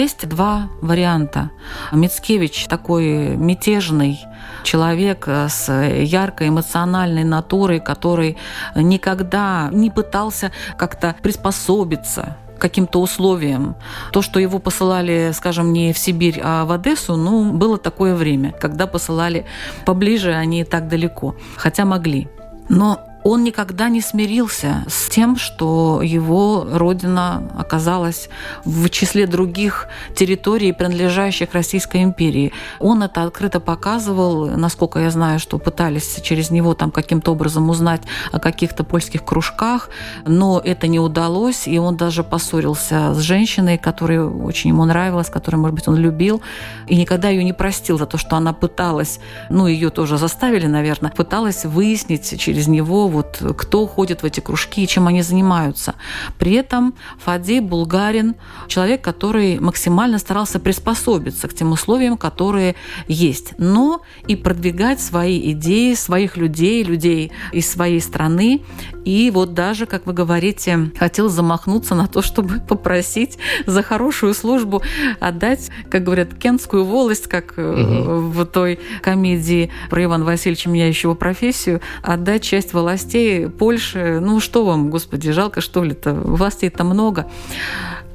Есть 0.04 0.28
два 0.28 0.68
варианта. 0.82 1.50
Мицкевич 1.94 2.68
такой 2.68 3.38
мятежный 3.38 4.20
человек 4.64 5.28
с 5.28 5.72
яркой 5.72 6.50
эмоциональной 6.50 7.24
натурой, 7.24 7.80
который 7.80 8.38
никогда 8.76 9.70
не 9.72 9.90
пытался 9.90 10.52
как-то 10.78 11.16
приспособиться 11.22 12.36
каким-то 12.60 13.02
условиям. 13.02 13.76
То, 14.12 14.22
что 14.22 14.40
его 14.40 14.60
посылали, 14.60 15.32
скажем, 15.34 15.74
не 15.74 15.94
в 15.94 15.98
Сибирь, 15.98 16.40
а 16.44 16.66
в 16.66 16.72
Одессу, 16.72 17.16
ну, 17.16 17.52
было 17.54 17.78
такое 17.78 18.16
время, 18.16 18.54
когда 18.60 18.88
посылали 18.88 19.46
поближе, 19.86 20.34
а 20.34 20.46
не 20.46 20.66
так 20.66 20.88
далеко, 20.88 21.36
хотя 21.56 21.86
могли. 21.86 22.28
Но 22.70 23.00
он 23.24 23.44
никогда 23.44 23.90
не 23.90 24.02
смирился 24.02 24.84
с 24.88 25.10
тем, 25.10 25.38
что 25.38 26.02
его 26.04 26.68
родина 26.72 27.44
оказалась 27.58 28.30
в 28.66 28.90
числе 28.90 29.28
других 29.28 29.88
территорий, 30.16 30.74
принадлежащих 30.74 31.54
Российской 31.54 32.04
империи. 32.04 32.52
Он 32.80 33.04
это 33.04 33.24
открыто 33.24 33.60
показывал, 33.60 34.48
насколько 34.48 35.00
я 35.00 35.10
знаю, 35.10 35.40
что 35.40 35.58
пытались 35.58 36.20
через 36.22 36.52
него 36.52 36.74
там 36.74 36.92
каким-то 36.92 37.32
образом 37.32 37.70
узнать 37.70 38.02
о 38.32 38.40
каких-то 38.40 38.84
польских 38.84 39.24
кружках, 39.24 39.90
но 40.26 40.62
это 40.64 40.88
не 40.88 41.00
удалось, 41.00 41.68
и 41.68 41.78
он 41.78 41.96
даже 41.96 42.24
поссорился 42.24 43.14
с 43.14 43.20
женщиной, 43.20 43.78
которая 43.78 44.26
очень 44.26 44.72
ему 44.72 44.86
нравилась, 44.86 45.30
которую, 45.30 45.62
может 45.62 45.76
быть, 45.76 45.88
он 45.88 45.96
любил, 45.96 46.42
и 46.88 46.96
никогда 46.96 47.30
ее 47.30 47.44
не 47.44 47.54
простил 47.54 47.98
за 47.98 48.06
то, 48.06 48.18
что 48.18 48.36
она 48.36 48.54
пыталась, 48.54 49.20
ну, 49.50 49.68
ее 49.68 49.90
тоже 49.90 50.18
заставили, 50.18 50.68
наверное, 50.68 51.12
пыталась 51.12 51.66
выяснить 51.66 52.40
через 52.40 52.68
него 52.68 53.08
вот 53.14 53.42
кто 53.58 53.88
ходит 53.88 54.24
в 54.24 54.26
эти 54.26 54.40
кружки 54.40 54.84
и 54.84 54.88
чем 54.88 55.08
они 55.08 55.22
занимаются. 55.22 55.96
При 56.38 56.54
этом 56.54 56.96
Фадей 57.20 57.60
Булгарин 57.62 58.36
человек, 58.68 59.02
который 59.02 59.60
максимально 59.60 60.18
старался 60.18 60.60
приспособиться 60.60 61.48
к 61.48 61.54
тем 61.54 61.72
условиям, 61.72 62.18
которые 62.18 62.76
есть, 63.08 63.54
но 63.58 64.02
и 64.28 64.36
продвигать 64.36 65.00
свои 65.00 65.52
идеи, 65.52 65.94
своих 65.94 66.38
людей, 66.38 66.84
людей 66.84 67.32
из 67.52 67.70
своей 67.70 68.02
страны. 68.02 68.62
И 69.06 69.32
вот 69.34 69.54
даже, 69.54 69.86
как 69.86 70.06
вы 70.06 70.14
говорите, 70.14 70.92
хотел 70.98 71.30
замахнуться 71.30 71.96
на 71.96 72.08
то, 72.08 72.22
чтобы 72.22 72.60
попросить 72.68 73.38
за 73.66 73.84
хорошую 73.84 74.34
службу 74.34 74.82
отдать, 75.20 75.70
как 75.90 76.04
говорят, 76.04 76.34
кентскую 76.36 76.86
волость, 76.86 77.28
как 77.28 77.54
угу. 77.58 78.30
в 78.30 78.46
той 78.46 78.80
комедии 79.02 79.72
про 79.90 80.04
Ивана 80.04 80.26
Васильевича, 80.26 80.70
меняющего 80.70 81.14
профессию, 81.14 81.82
отдать 82.02 82.44
часть 82.44 82.74
властей 83.04 83.50
Польши, 83.50 84.20
ну 84.22 84.40
что 84.40 84.66
вам, 84.66 84.90
господи, 84.90 85.32
жалко 85.32 85.62
что 85.62 85.84
ли-то, 85.84 86.14
властей-то 86.14 86.84
много. 86.84 87.26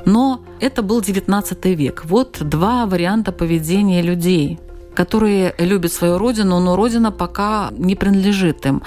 Но 0.06 0.40
это 0.60 0.82
был 0.82 1.00
19 1.02 1.64
век. 1.66 2.04
Вот 2.04 2.38
два 2.40 2.86
варианта 2.86 3.32
поведения 3.32 4.02
людей 4.02 4.58
которые 4.94 5.54
любят 5.58 5.92
свою 5.92 6.18
родину, 6.18 6.58
но 6.58 6.74
родина 6.74 7.12
пока 7.12 7.70
не 7.78 7.94
принадлежит 7.94 8.66
им. 8.66 8.82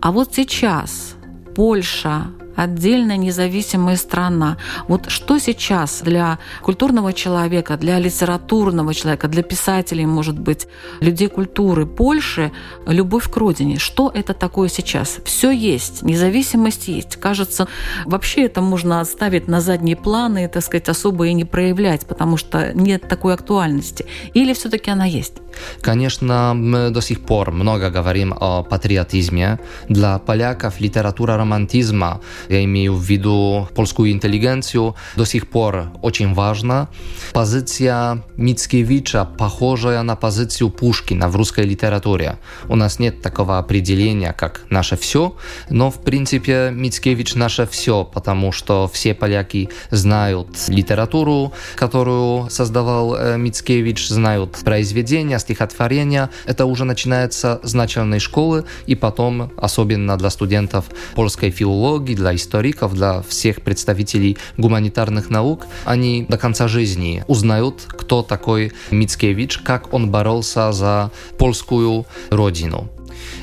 А 0.00 0.12
вот 0.12 0.32
сейчас 0.32 1.16
Польша, 1.56 2.26
отдельная 2.56 3.16
независимая 3.16 3.96
страна. 3.96 4.56
Вот 4.88 5.10
что 5.10 5.38
сейчас 5.38 6.00
для 6.02 6.38
культурного 6.62 7.12
человека, 7.12 7.76
для 7.76 7.98
литературного 7.98 8.94
человека, 8.94 9.28
для 9.28 9.42
писателей, 9.42 10.06
может 10.06 10.38
быть, 10.38 10.66
людей 11.00 11.28
культуры 11.28 11.86
Польши, 11.86 12.52
любовь 12.86 13.30
к 13.30 13.36
родине? 13.36 13.78
Что 13.78 14.10
это 14.12 14.34
такое 14.34 14.68
сейчас? 14.68 15.18
Все 15.24 15.50
есть, 15.50 16.02
независимость 16.02 16.88
есть. 16.88 17.16
Кажется, 17.16 17.68
вообще 18.04 18.46
это 18.46 18.60
можно 18.60 19.00
оставить 19.00 19.48
на 19.48 19.60
задние 19.60 19.96
планы 19.96 20.44
и, 20.44 20.48
так 20.48 20.62
сказать, 20.62 20.88
особо 20.88 21.26
и 21.26 21.34
не 21.34 21.44
проявлять, 21.44 22.06
потому 22.06 22.36
что 22.36 22.72
нет 22.74 23.08
такой 23.08 23.34
актуальности. 23.34 24.06
Или 24.34 24.52
все-таки 24.54 24.90
она 24.90 25.04
есть? 25.04 25.34
Конечно, 25.80 26.52
мы 26.54 26.90
до 26.90 27.00
сих 27.00 27.20
пор 27.20 27.50
много 27.50 27.90
говорим 27.90 28.34
о 28.38 28.62
патриотизме. 28.62 29.58
Для 29.88 30.18
поляков 30.18 30.80
литература 30.80 31.36
романтизма, 31.36 32.20
я 32.48 32.64
имею 32.64 32.94
в 32.94 33.02
виду 33.02 33.68
польскую 33.74 34.10
интеллигенцию, 34.10 34.94
до 35.16 35.24
сих 35.24 35.48
пор 35.48 35.88
очень 36.02 36.34
важна. 36.34 36.88
Позиция 37.32 38.22
Мицкевича 38.36 39.24
похожая 39.24 40.02
на 40.02 40.16
позицию 40.16 40.70
Пушкина 40.70 41.28
в 41.28 41.36
русской 41.36 41.64
литературе. 41.64 42.38
У 42.68 42.76
нас 42.76 42.98
нет 42.98 43.22
такого 43.22 43.58
определения, 43.58 44.32
как 44.32 44.62
«наше 44.70 44.96
все», 44.96 45.36
но 45.70 45.90
в 45.90 46.02
принципе 46.02 46.70
Мицкевич 46.72 47.34
наше 47.34 47.66
все, 47.66 48.04
потому 48.04 48.52
что 48.52 48.88
все 48.92 49.14
поляки 49.14 49.68
знают 49.90 50.48
литературу, 50.68 51.52
которую 51.76 52.50
создавал 52.50 53.36
Мицкевич, 53.36 54.08
знают 54.08 54.58
произведения, 54.64 55.38
стихотворения, 55.38 56.30
это 56.46 56.66
уже 56.66 56.84
начинается 56.84 57.60
с 57.62 57.74
начальной 57.74 58.20
школы, 58.20 58.64
и 58.86 58.94
потом, 58.94 59.52
особенно 59.56 60.16
для 60.16 60.30
студентов 60.30 60.86
польской 61.14 61.50
филологии, 61.50 62.14
для 62.14 62.35
историков, 62.36 62.94
для 62.94 63.22
всех 63.22 63.62
представителей 63.62 64.38
гуманитарных 64.56 65.30
наук, 65.30 65.66
они 65.84 66.26
до 66.28 66.38
конца 66.38 66.68
жизни 66.68 67.24
узнают, 67.26 67.82
кто 67.88 68.22
такой 68.22 68.72
Мицкевич, 68.90 69.58
как 69.58 69.92
он 69.92 70.10
боролся 70.10 70.72
за 70.72 71.10
польскую 71.38 72.06
родину. 72.30 72.90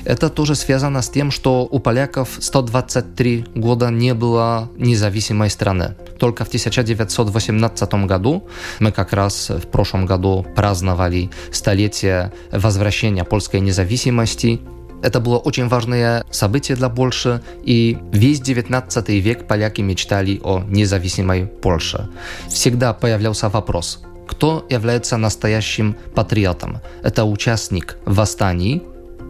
Это 0.05 0.29
тоже 0.29 0.55
связано 0.55 1.01
с 1.01 1.09
тем, 1.09 1.31
что 1.31 1.67
у 1.69 1.79
поляков 1.79 2.29
123 2.39 3.45
года 3.55 3.89
не 3.89 4.13
было 4.13 4.69
независимой 4.77 5.49
страны. 5.49 5.95
Только 6.19 6.45
в 6.45 6.47
1918 6.47 7.93
году, 8.05 8.47
мы 8.79 8.91
как 8.91 9.13
раз 9.13 9.49
в 9.49 9.67
прошлом 9.67 10.05
году 10.05 10.45
праздновали 10.55 11.29
столетие 11.51 12.33
возвращения 12.51 13.23
польской 13.23 13.59
независимости, 13.61 14.61
это 15.03 15.19
было 15.19 15.37
очень 15.37 15.67
важное 15.67 16.23
событие 16.31 16.77
для 16.77 16.89
Польши, 16.89 17.41
и 17.63 17.97
весь 18.11 18.39
19 18.39 19.09
век 19.09 19.47
поляки 19.47 19.81
мечтали 19.81 20.39
о 20.43 20.63
независимой 20.67 21.45
Польше. 21.45 22.09
Всегда 22.47 22.93
появлялся 22.93 23.49
вопрос, 23.49 24.01
кто 24.27 24.65
является 24.69 25.17
настоящим 25.17 25.95
патриотом? 26.15 26.79
Это 27.03 27.25
участник 27.25 27.97
восстаний, 28.05 28.81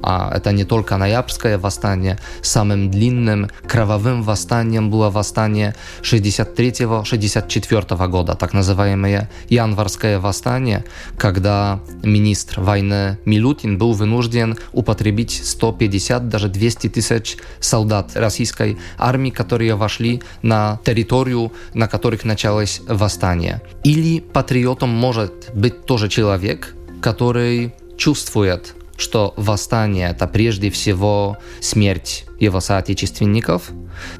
а 0.03 0.31
это 0.35 0.51
не 0.51 0.65
только 0.65 0.97
ноябрьское 0.97 1.57
восстание, 1.57 2.19
самым 2.41 2.91
длинным 2.91 3.49
кровавым 3.65 4.21
восстанием 4.21 4.91
было 4.91 5.09
восстание 5.09 5.75
63-64 6.01 8.07
года, 8.09 8.35
так 8.35 8.51
называемое 8.53 9.29
январское 9.49 10.19
восстание, 10.19 10.83
когда 11.17 11.79
министр 12.03 12.59
войны 12.59 13.17
Милутин 13.25 13.77
был 13.77 13.93
вынужден 13.93 14.57
употребить 14.73 15.41
150, 15.43 16.27
даже 16.27 16.49
200 16.49 16.89
тысяч 16.89 17.37
солдат 17.61 18.11
российской 18.15 18.77
армии, 18.97 19.29
которые 19.29 19.75
вошли 19.75 20.21
на 20.41 20.81
территорию, 20.83 21.53
на 21.73 21.87
которых 21.87 22.25
началось 22.25 22.81
восстание. 22.87 23.61
Или 23.83 24.19
патриотом 24.19 24.89
может 24.89 25.51
быть 25.53 25.85
тоже 25.85 26.09
человек, 26.09 26.75
который 27.01 27.73
чувствует 27.97 28.75
что 29.03 29.33
восстание 29.37 30.09
это 30.09 30.27
прежде 30.27 30.69
всего 30.69 31.37
смерть 31.61 32.25
его 32.39 32.59
соотечественников, 32.59 33.71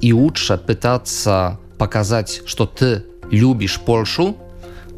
и 0.01 0.13
лучше 0.13 0.57
пытаться 0.57 1.59
показать, 1.77 2.41
что 2.45 2.65
ты 2.65 3.03
любишь 3.31 3.79
Польшу, 3.79 4.37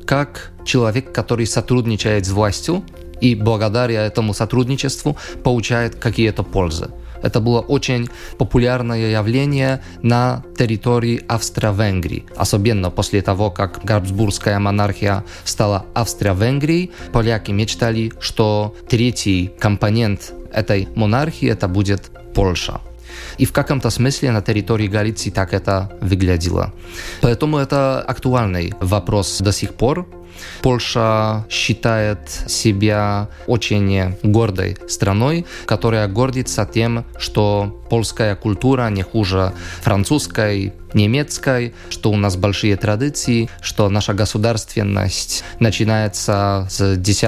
как 0.05 0.51
человек, 0.65 1.11
который 1.11 1.45
сотрудничает 1.45 2.25
с 2.25 2.31
властью, 2.31 2.83
и 3.21 3.35
благодаря 3.35 4.05
этому 4.05 4.33
сотрудничеству 4.33 5.17
получает 5.43 5.95
какие-то 5.95 6.43
пользы. 6.43 6.89
Это 7.25 7.39
было 7.39 7.59
очень 7.59 8.07
популярное 8.37 9.09
явление 9.09 9.81
на 10.03 10.43
территории 10.55 11.23
Австро-Венгрии. 11.27 12.23
Особенно 12.37 12.91
после 12.91 13.23
того, 13.23 13.49
как 13.49 13.83
Габсбургская 13.83 14.59
монархия 14.59 15.23
стала 15.43 15.87
Австро-Венгрией, 15.95 16.91
поляки 17.11 17.49
мечтали, 17.49 18.13
что 18.19 18.75
третий 18.87 19.51
компонент 19.59 20.33
этой 20.53 20.87
монархии 20.95 21.49
это 21.49 21.67
будет 21.67 22.11
Польша. 22.35 22.79
И 23.39 23.45
в 23.45 23.51
каком-то 23.51 23.89
смысле 23.89 24.31
на 24.31 24.43
территории 24.43 24.87
Галиции 24.87 25.31
так 25.31 25.53
это 25.53 25.97
выглядело. 26.01 26.73
Поэтому 27.21 27.57
это 27.57 28.01
актуальный 28.01 28.73
вопрос 28.79 29.39
до 29.39 29.51
сих 29.51 29.73
пор. 29.73 30.07
Польша 30.61 31.45
считает 31.49 32.29
себя 32.47 33.27
очень 33.47 34.15
гордой 34.23 34.77
страной, 34.87 35.45
которая 35.65 36.07
гордится 36.07 36.65
тем, 36.65 37.05
что 37.17 37.81
польская 37.89 38.35
культура 38.35 38.89
не 38.89 39.03
хуже 39.03 39.53
французской, 39.81 40.73
немецкой, 40.95 41.73
что 41.89 42.11
у 42.11 42.15
нас 42.15 42.35
большие 42.37 42.75
традиции, 42.77 43.49
что 43.61 43.89
наша 43.89 44.13
государственность 44.13 45.43
начинается 45.59 46.67
с 46.69 46.95
X 46.95 47.23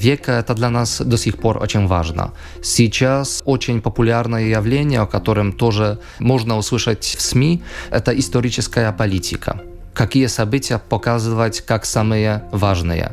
века. 0.00 0.32
Это 0.32 0.54
для 0.54 0.70
нас 0.70 1.00
до 1.00 1.18
сих 1.18 1.36
пор 1.36 1.62
очень 1.62 1.86
важно. 1.86 2.32
Сейчас 2.62 3.42
очень 3.44 3.80
популярное 3.82 4.44
явление, 4.44 5.00
о 5.00 5.06
котором 5.06 5.52
тоже 5.52 5.98
можно 6.18 6.56
услышать 6.56 7.04
в 7.04 7.20
СМИ, 7.20 7.62
это 7.90 8.18
историческая 8.18 8.92
политика. 8.92 9.60
Какие 9.94 10.26
события 10.26 10.78
показывать 10.78 11.60
как 11.60 11.84
самые 11.86 12.44
важные, 12.50 13.12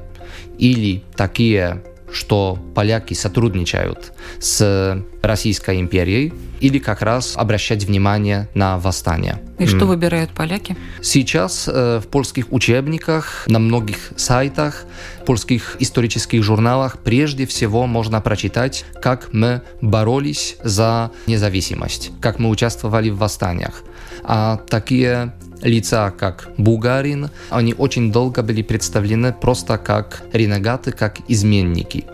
или 0.58 1.04
такие, 1.15 1.84
что 2.12 2.60
поляки 2.76 3.13
сотрудничают 3.13 4.12
с 4.39 5.02
Российской 5.22 5.80
империей, 5.80 6.34
или 6.60 6.78
как 6.78 7.02
раз 7.02 7.34
обращать 7.36 7.84
внимание 7.86 8.48
на 8.54 8.78
восстание. 8.78 9.41
И 9.60 9.65
что 9.65 9.86
выбирают 9.86 10.32
поляки? 10.32 10.78
Сейчас 11.02 11.67
э, 11.67 12.00
в 12.04 12.08
польских 12.08 12.52
учебниках, 12.52 13.46
на 13.48 13.60
многих 13.60 13.98
сайтах, 14.15 14.86
польских 15.26 15.78
исторических 15.80 16.44
журналах 16.44 17.00
прежде 17.00 17.46
всего 17.46 17.88
можно 17.88 18.22
прочитать, 18.22 18.86
как 19.02 19.34
мы 19.34 19.62
боролись 19.82 20.58
за 20.63 21.12
независимость, 21.28 22.12
как 22.22 22.39
мы 22.39 22.50
участвовали 22.50 23.10
в 23.10 23.17
восстаниях. 23.17 23.84
А 24.24 24.58
такие 24.70 25.34
лица, 25.62 26.12
как 26.12 26.50
Бугарин, 26.58 27.30
они 27.50 27.74
очень 27.78 28.12
долго 28.12 28.43
были 28.43 28.62
представлены 28.62 29.34
просто 29.34 29.78
как 29.78 30.24
ренегаты, 30.34 30.91
как 30.91 31.17
изменники. 31.28 32.06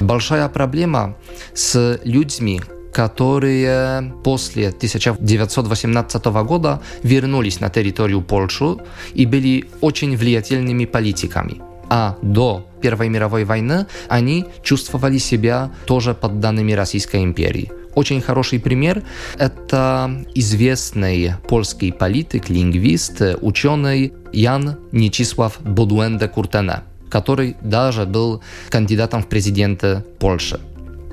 Большая 0.00 0.48
проблема 0.48 1.16
с 1.54 2.00
людьми, 2.04 2.60
которые 2.92 4.12
после 4.22 4.68
1918 4.68 6.24
года 6.46 6.80
вернулись 7.02 7.60
на 7.60 7.68
территорию 7.68 8.22
Польши 8.22 8.76
и 9.14 9.26
были 9.26 9.66
очень 9.80 10.16
влиятельными 10.16 10.84
политиками. 10.84 11.60
А 11.90 12.16
до 12.22 12.66
Первой 12.80 13.08
мировой 13.08 13.44
войны 13.44 13.86
они 14.08 14.46
чувствовали 14.62 15.18
себя 15.18 15.70
тоже 15.86 16.14
подданными 16.14 16.72
Российской 16.72 17.22
империи. 17.22 17.70
Очень 17.94 18.20
хороший 18.20 18.58
пример– 18.58 19.02
это 19.38 20.24
известный 20.34 21.34
польский 21.48 21.92
политик, 21.92 22.50
лингвист, 22.50 23.22
ученый 23.40 24.12
Ян 24.32 24.76
Нечислав 24.90 25.60
Бодуэнде 25.60 26.26
Куртене, 26.28 26.82
который 27.08 27.56
даже 27.60 28.04
был 28.04 28.42
кандидатом 28.68 29.22
в 29.22 29.28
президенты 29.28 30.04
Польши. 30.18 30.58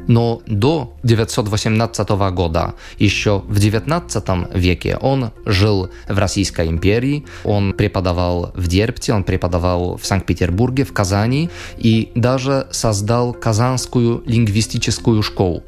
Но 0.07 0.41
до 0.47 0.97
918 1.03 2.09
года, 2.33 2.73
еще 2.97 3.43
в 3.47 3.59
19 3.59 4.55
веке, 4.55 4.97
он 4.97 5.31
жил 5.45 5.91
в 6.09 6.17
Российской 6.17 6.67
империи, 6.67 7.25
он 7.43 7.73
преподавал 7.73 8.51
в 8.55 8.67
Дербте, 8.67 9.13
он 9.13 9.23
преподавал 9.23 9.97
в 9.97 10.05
Санкт-Петербурге, 10.05 10.83
в 10.83 10.93
Казани 10.93 11.51
и 11.77 12.11
даже 12.15 12.67
создал 12.71 13.33
Казанскую 13.33 14.23
лингвистическую 14.25 15.21
школу. 15.21 15.63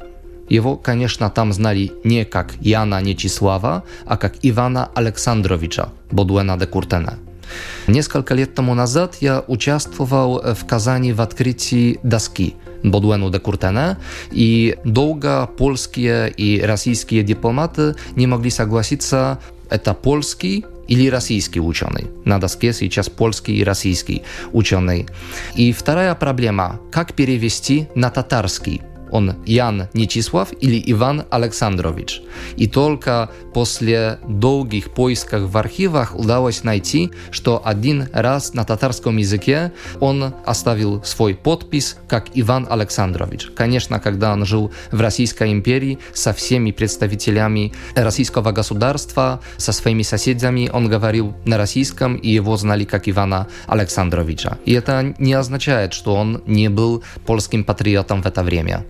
Его, 0.48 0.76
конечно, 0.76 1.30
там 1.30 1.52
знали 1.52 1.92
не 2.04 2.24
как 2.24 2.54
Яна 2.60 3.00
Нечислава, 3.00 3.84
а 4.06 4.16
как 4.16 4.34
Ивана 4.42 4.90
Александровича 4.94 5.88
Бодуэна 6.10 6.58
де 6.58 6.66
Куртена. 6.66 7.18
Несколько 7.86 8.34
лет 8.34 8.54
тому 8.54 8.74
назад 8.74 9.16
я 9.20 9.44
участвовал 9.46 10.40
в 10.54 10.66
Казани 10.66 11.12
в 11.12 11.20
открытии 11.20 11.98
доски 12.02 12.54
Бодуэну 12.82 13.30
де 13.30 13.38
Куртена, 13.38 13.98
и 14.32 14.76
долго 14.84 15.46
польские 15.58 16.30
и 16.30 16.60
российские 16.60 17.22
дипломаты 17.22 17.94
не 18.16 18.26
могли 18.26 18.50
согласиться, 18.50 19.38
это 19.70 19.94
польский 19.94 20.64
или 20.88 21.08
российский 21.08 21.60
ученый. 21.60 22.06
На 22.24 22.38
доске 22.38 22.72
сейчас 22.72 23.08
польский 23.08 23.56
и 23.56 23.64
российский 23.64 24.22
ученый. 24.52 25.06
И 25.54 25.72
вторая 25.72 26.14
проблема, 26.14 26.80
как 26.92 27.14
перевести 27.14 27.88
на 27.94 28.10
татарский 28.10 28.82
он 29.14 29.36
Ян 29.46 29.88
Нечислав 29.94 30.48
или 30.60 30.82
Иван 30.86 31.24
Александрович. 31.30 32.20
И 32.56 32.66
только 32.66 33.30
после 33.54 34.18
долгих 34.26 34.90
поисков 34.90 35.42
в 35.42 35.56
архивах 35.56 36.16
удалось 36.16 36.64
найти, 36.64 37.12
что 37.30 37.62
один 37.64 38.08
раз 38.12 38.54
на 38.54 38.64
татарском 38.64 39.16
языке 39.16 39.72
он 40.00 40.34
оставил 40.44 41.04
свой 41.04 41.36
подпись 41.36 41.96
как 42.08 42.26
Иван 42.34 42.66
Александрович. 42.68 43.46
Конечно, 43.54 44.00
когда 44.00 44.32
он 44.32 44.44
жил 44.44 44.72
в 44.90 45.00
Российской 45.00 45.52
империи 45.52 46.00
со 46.12 46.32
всеми 46.32 46.72
представителями 46.72 47.72
российского 47.94 48.50
государства, 48.50 49.40
со 49.58 49.72
своими 49.72 50.02
соседями, 50.02 50.68
он 50.72 50.88
говорил 50.88 51.34
на 51.44 51.56
российском, 51.56 52.16
и 52.16 52.30
его 52.30 52.56
знали 52.56 52.84
как 52.84 53.08
Ивана 53.08 53.46
Александровича. 53.68 54.58
И 54.64 54.72
это 54.72 55.14
не 55.18 55.34
означает, 55.34 55.92
что 55.92 56.16
он 56.16 56.42
не 56.46 56.68
был 56.68 57.04
польским 57.26 57.62
патриотом 57.62 58.20
в 58.20 58.26
это 58.26 58.42
время. 58.42 58.84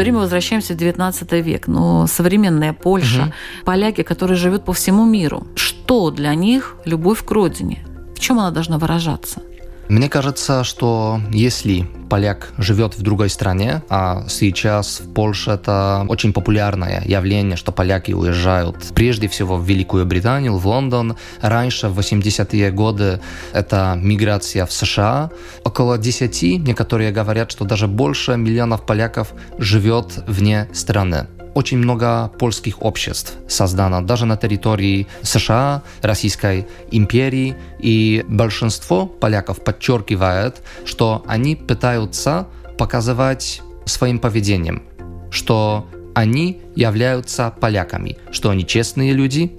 Все 0.00 0.04
время 0.04 0.20
возвращаемся 0.20 0.72
в 0.72 0.76
19 0.78 1.32
век, 1.44 1.66
но 1.66 2.06
современная 2.06 2.72
Польша, 2.72 3.22
угу. 3.22 3.32
поляки, 3.66 4.02
которые 4.02 4.38
живут 4.38 4.64
по 4.64 4.72
всему 4.72 5.04
миру, 5.04 5.46
что 5.56 6.10
для 6.10 6.34
них 6.34 6.76
любовь 6.86 7.22
к 7.22 7.30
родине? 7.30 7.84
В 8.16 8.18
чем 8.18 8.38
она 8.38 8.50
должна 8.50 8.78
выражаться? 8.78 9.42
Мне 9.90 10.08
кажется, 10.08 10.62
что 10.62 11.20
если 11.32 11.84
поляк 12.08 12.52
живет 12.58 12.96
в 12.96 13.02
другой 13.02 13.28
стране, 13.28 13.82
а 13.88 14.24
сейчас 14.28 15.00
в 15.00 15.12
Польше 15.12 15.50
это 15.50 16.06
очень 16.06 16.32
популярное 16.32 17.02
явление, 17.04 17.56
что 17.56 17.72
поляки 17.72 18.12
уезжают 18.12 18.76
прежде 18.94 19.26
всего 19.26 19.56
в 19.56 19.64
Великую 19.68 20.06
Британию, 20.06 20.56
в 20.56 20.64
Лондон. 20.64 21.16
Раньше, 21.40 21.88
в 21.88 21.98
80-е 21.98 22.70
годы, 22.70 23.20
это 23.52 23.98
миграция 24.00 24.64
в 24.64 24.72
США. 24.72 25.32
Около 25.64 25.98
10, 25.98 26.64
некоторые 26.64 27.10
говорят, 27.10 27.50
что 27.50 27.64
даже 27.64 27.88
больше 27.88 28.36
миллионов 28.36 28.86
поляков 28.86 29.32
живет 29.58 30.22
вне 30.28 30.68
страны 30.72 31.26
очень 31.54 31.78
много 31.78 32.30
польских 32.38 32.82
обществ 32.82 33.34
создано 33.48 34.00
даже 34.02 34.26
на 34.26 34.36
территории 34.36 35.06
США, 35.22 35.82
Российской 36.02 36.66
империи, 36.90 37.56
и 37.78 38.24
большинство 38.28 39.06
поляков 39.06 39.62
подчеркивает, 39.64 40.62
что 40.84 41.22
они 41.26 41.56
пытаются 41.56 42.46
показывать 42.78 43.62
своим 43.84 44.18
поведением, 44.18 44.82
что 45.30 45.86
они 46.14 46.60
являются 46.76 47.52
поляками, 47.60 48.18
что 48.30 48.50
они 48.50 48.66
честные 48.66 49.12
люди, 49.12 49.52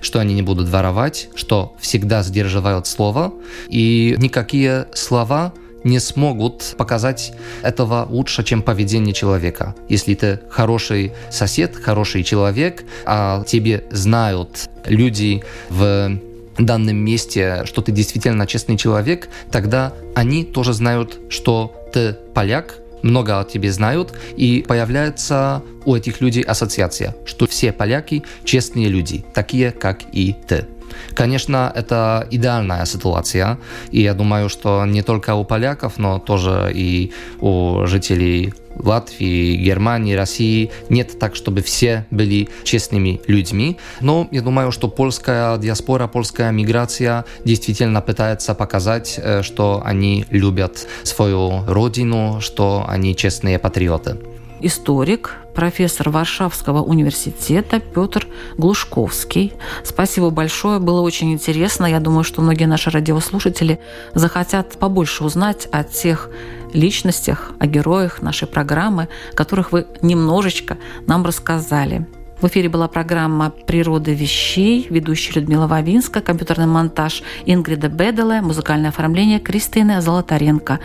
что 0.00 0.20
они 0.20 0.34
не 0.34 0.42
будут 0.42 0.68
воровать, 0.68 1.28
что 1.34 1.74
всегда 1.80 2.22
сдерживают 2.22 2.86
слово, 2.86 3.32
и 3.68 4.14
никакие 4.18 4.86
слова 4.94 5.52
не 5.84 5.98
смогут 5.98 6.74
показать 6.76 7.32
этого 7.62 8.06
лучше, 8.08 8.44
чем 8.44 8.62
поведение 8.62 9.14
человека. 9.14 9.74
Если 9.88 10.14
ты 10.14 10.40
хороший 10.48 11.12
сосед, 11.30 11.76
хороший 11.76 12.22
человек, 12.22 12.84
а 13.04 13.44
тебе 13.44 13.84
знают 13.90 14.68
люди 14.86 15.42
в 15.68 16.18
данном 16.58 16.96
месте, 16.96 17.62
что 17.64 17.80
ты 17.82 17.92
действительно 17.92 18.46
честный 18.46 18.76
человек, 18.76 19.28
тогда 19.50 19.92
они 20.14 20.44
тоже 20.44 20.72
знают, 20.72 21.18
что 21.30 21.74
ты 21.92 22.14
поляк, 22.34 22.78
много 23.02 23.40
о 23.40 23.44
тебе 23.44 23.72
знают, 23.72 24.12
и 24.36 24.64
появляется 24.66 25.62
у 25.84 25.96
этих 25.96 26.20
людей 26.20 26.42
ассоциация, 26.42 27.16
что 27.24 27.46
все 27.46 27.72
поляки 27.72 28.22
честные 28.44 28.88
люди, 28.88 29.24
такие, 29.34 29.72
как 29.72 30.02
и 30.12 30.36
ты. 30.46 30.66
Конечно, 31.14 31.72
это 31.74 32.26
идеальная 32.30 32.84
ситуация, 32.86 33.58
и 33.90 34.02
я 34.02 34.14
думаю, 34.14 34.48
что 34.48 34.84
не 34.86 35.02
только 35.02 35.34
у 35.34 35.44
поляков, 35.44 35.98
но 35.98 36.18
тоже 36.18 36.70
и 36.74 37.12
у 37.40 37.86
жителей 37.86 38.54
Латвии, 38.76 39.56
Германии, 39.56 40.14
России 40.14 40.70
нет 40.88 41.18
так, 41.18 41.36
чтобы 41.36 41.62
все 41.62 42.06
были 42.10 42.48
честными 42.64 43.20
людьми. 43.26 43.78
Но 44.00 44.28
я 44.30 44.42
думаю, 44.42 44.72
что 44.72 44.88
польская 44.88 45.58
диаспора, 45.58 46.06
польская 46.06 46.50
миграция 46.52 47.24
действительно 47.44 48.00
пытается 48.00 48.54
показать, 48.54 49.18
э, 49.18 49.42
что 49.42 49.82
они 49.84 50.24
любят 50.30 50.86
свою 51.02 51.64
родину, 51.66 52.38
что 52.40 52.84
они 52.88 53.14
честные 53.16 53.58
патриоты 53.58 54.16
историк, 54.62 55.36
профессор 55.54 56.10
Варшавского 56.10 56.82
университета 56.82 57.80
Петр 57.80 58.26
Глушковский. 58.56 59.54
Спасибо 59.84 60.30
большое, 60.30 60.78
было 60.78 61.00
очень 61.00 61.32
интересно. 61.32 61.86
Я 61.86 62.00
думаю, 62.00 62.24
что 62.24 62.42
многие 62.42 62.64
наши 62.64 62.90
радиослушатели 62.90 63.80
захотят 64.14 64.78
побольше 64.78 65.24
узнать 65.24 65.68
о 65.72 65.84
тех 65.84 66.30
личностях, 66.72 67.52
о 67.58 67.66
героях 67.66 68.22
нашей 68.22 68.48
программы, 68.48 69.08
которых 69.34 69.72
вы 69.72 69.86
немножечко 70.00 70.78
нам 71.06 71.24
рассказали. 71.24 72.06
В 72.42 72.46
эфире 72.48 72.68
была 72.68 72.88
программа 72.88 73.50
«Природа 73.50 74.10
вещей», 74.10 74.88
ведущая 74.90 75.34
Людмила 75.34 75.68
Вавинска, 75.68 76.20
компьютерный 76.20 76.66
монтаж 76.66 77.22
Ингрида 77.46 77.88
Беделе, 77.88 78.40
музыкальное 78.40 78.90
оформление 78.90 79.38
Кристины 79.38 80.00
Золотаренко. 80.00 80.80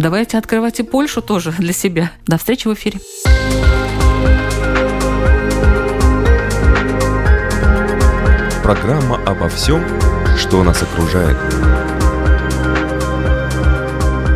Давайте 0.00 0.38
открывать 0.38 0.80
и 0.80 0.82
Польшу 0.82 1.20
тоже 1.20 1.52
для 1.52 1.74
себя. 1.74 2.10
До 2.26 2.38
встречи 2.38 2.66
в 2.66 2.72
эфире. 2.72 3.00
Программа 8.62 9.22
обо 9.26 9.50
всем, 9.50 9.84
что 10.38 10.64
нас 10.64 10.82
окружает. 10.82 11.36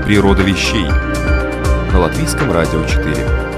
Природа 0.04 0.42
вещей. 0.42 0.86
На 1.94 1.98
Латвийском 1.98 2.52
радио 2.52 2.84
4. 2.84 3.53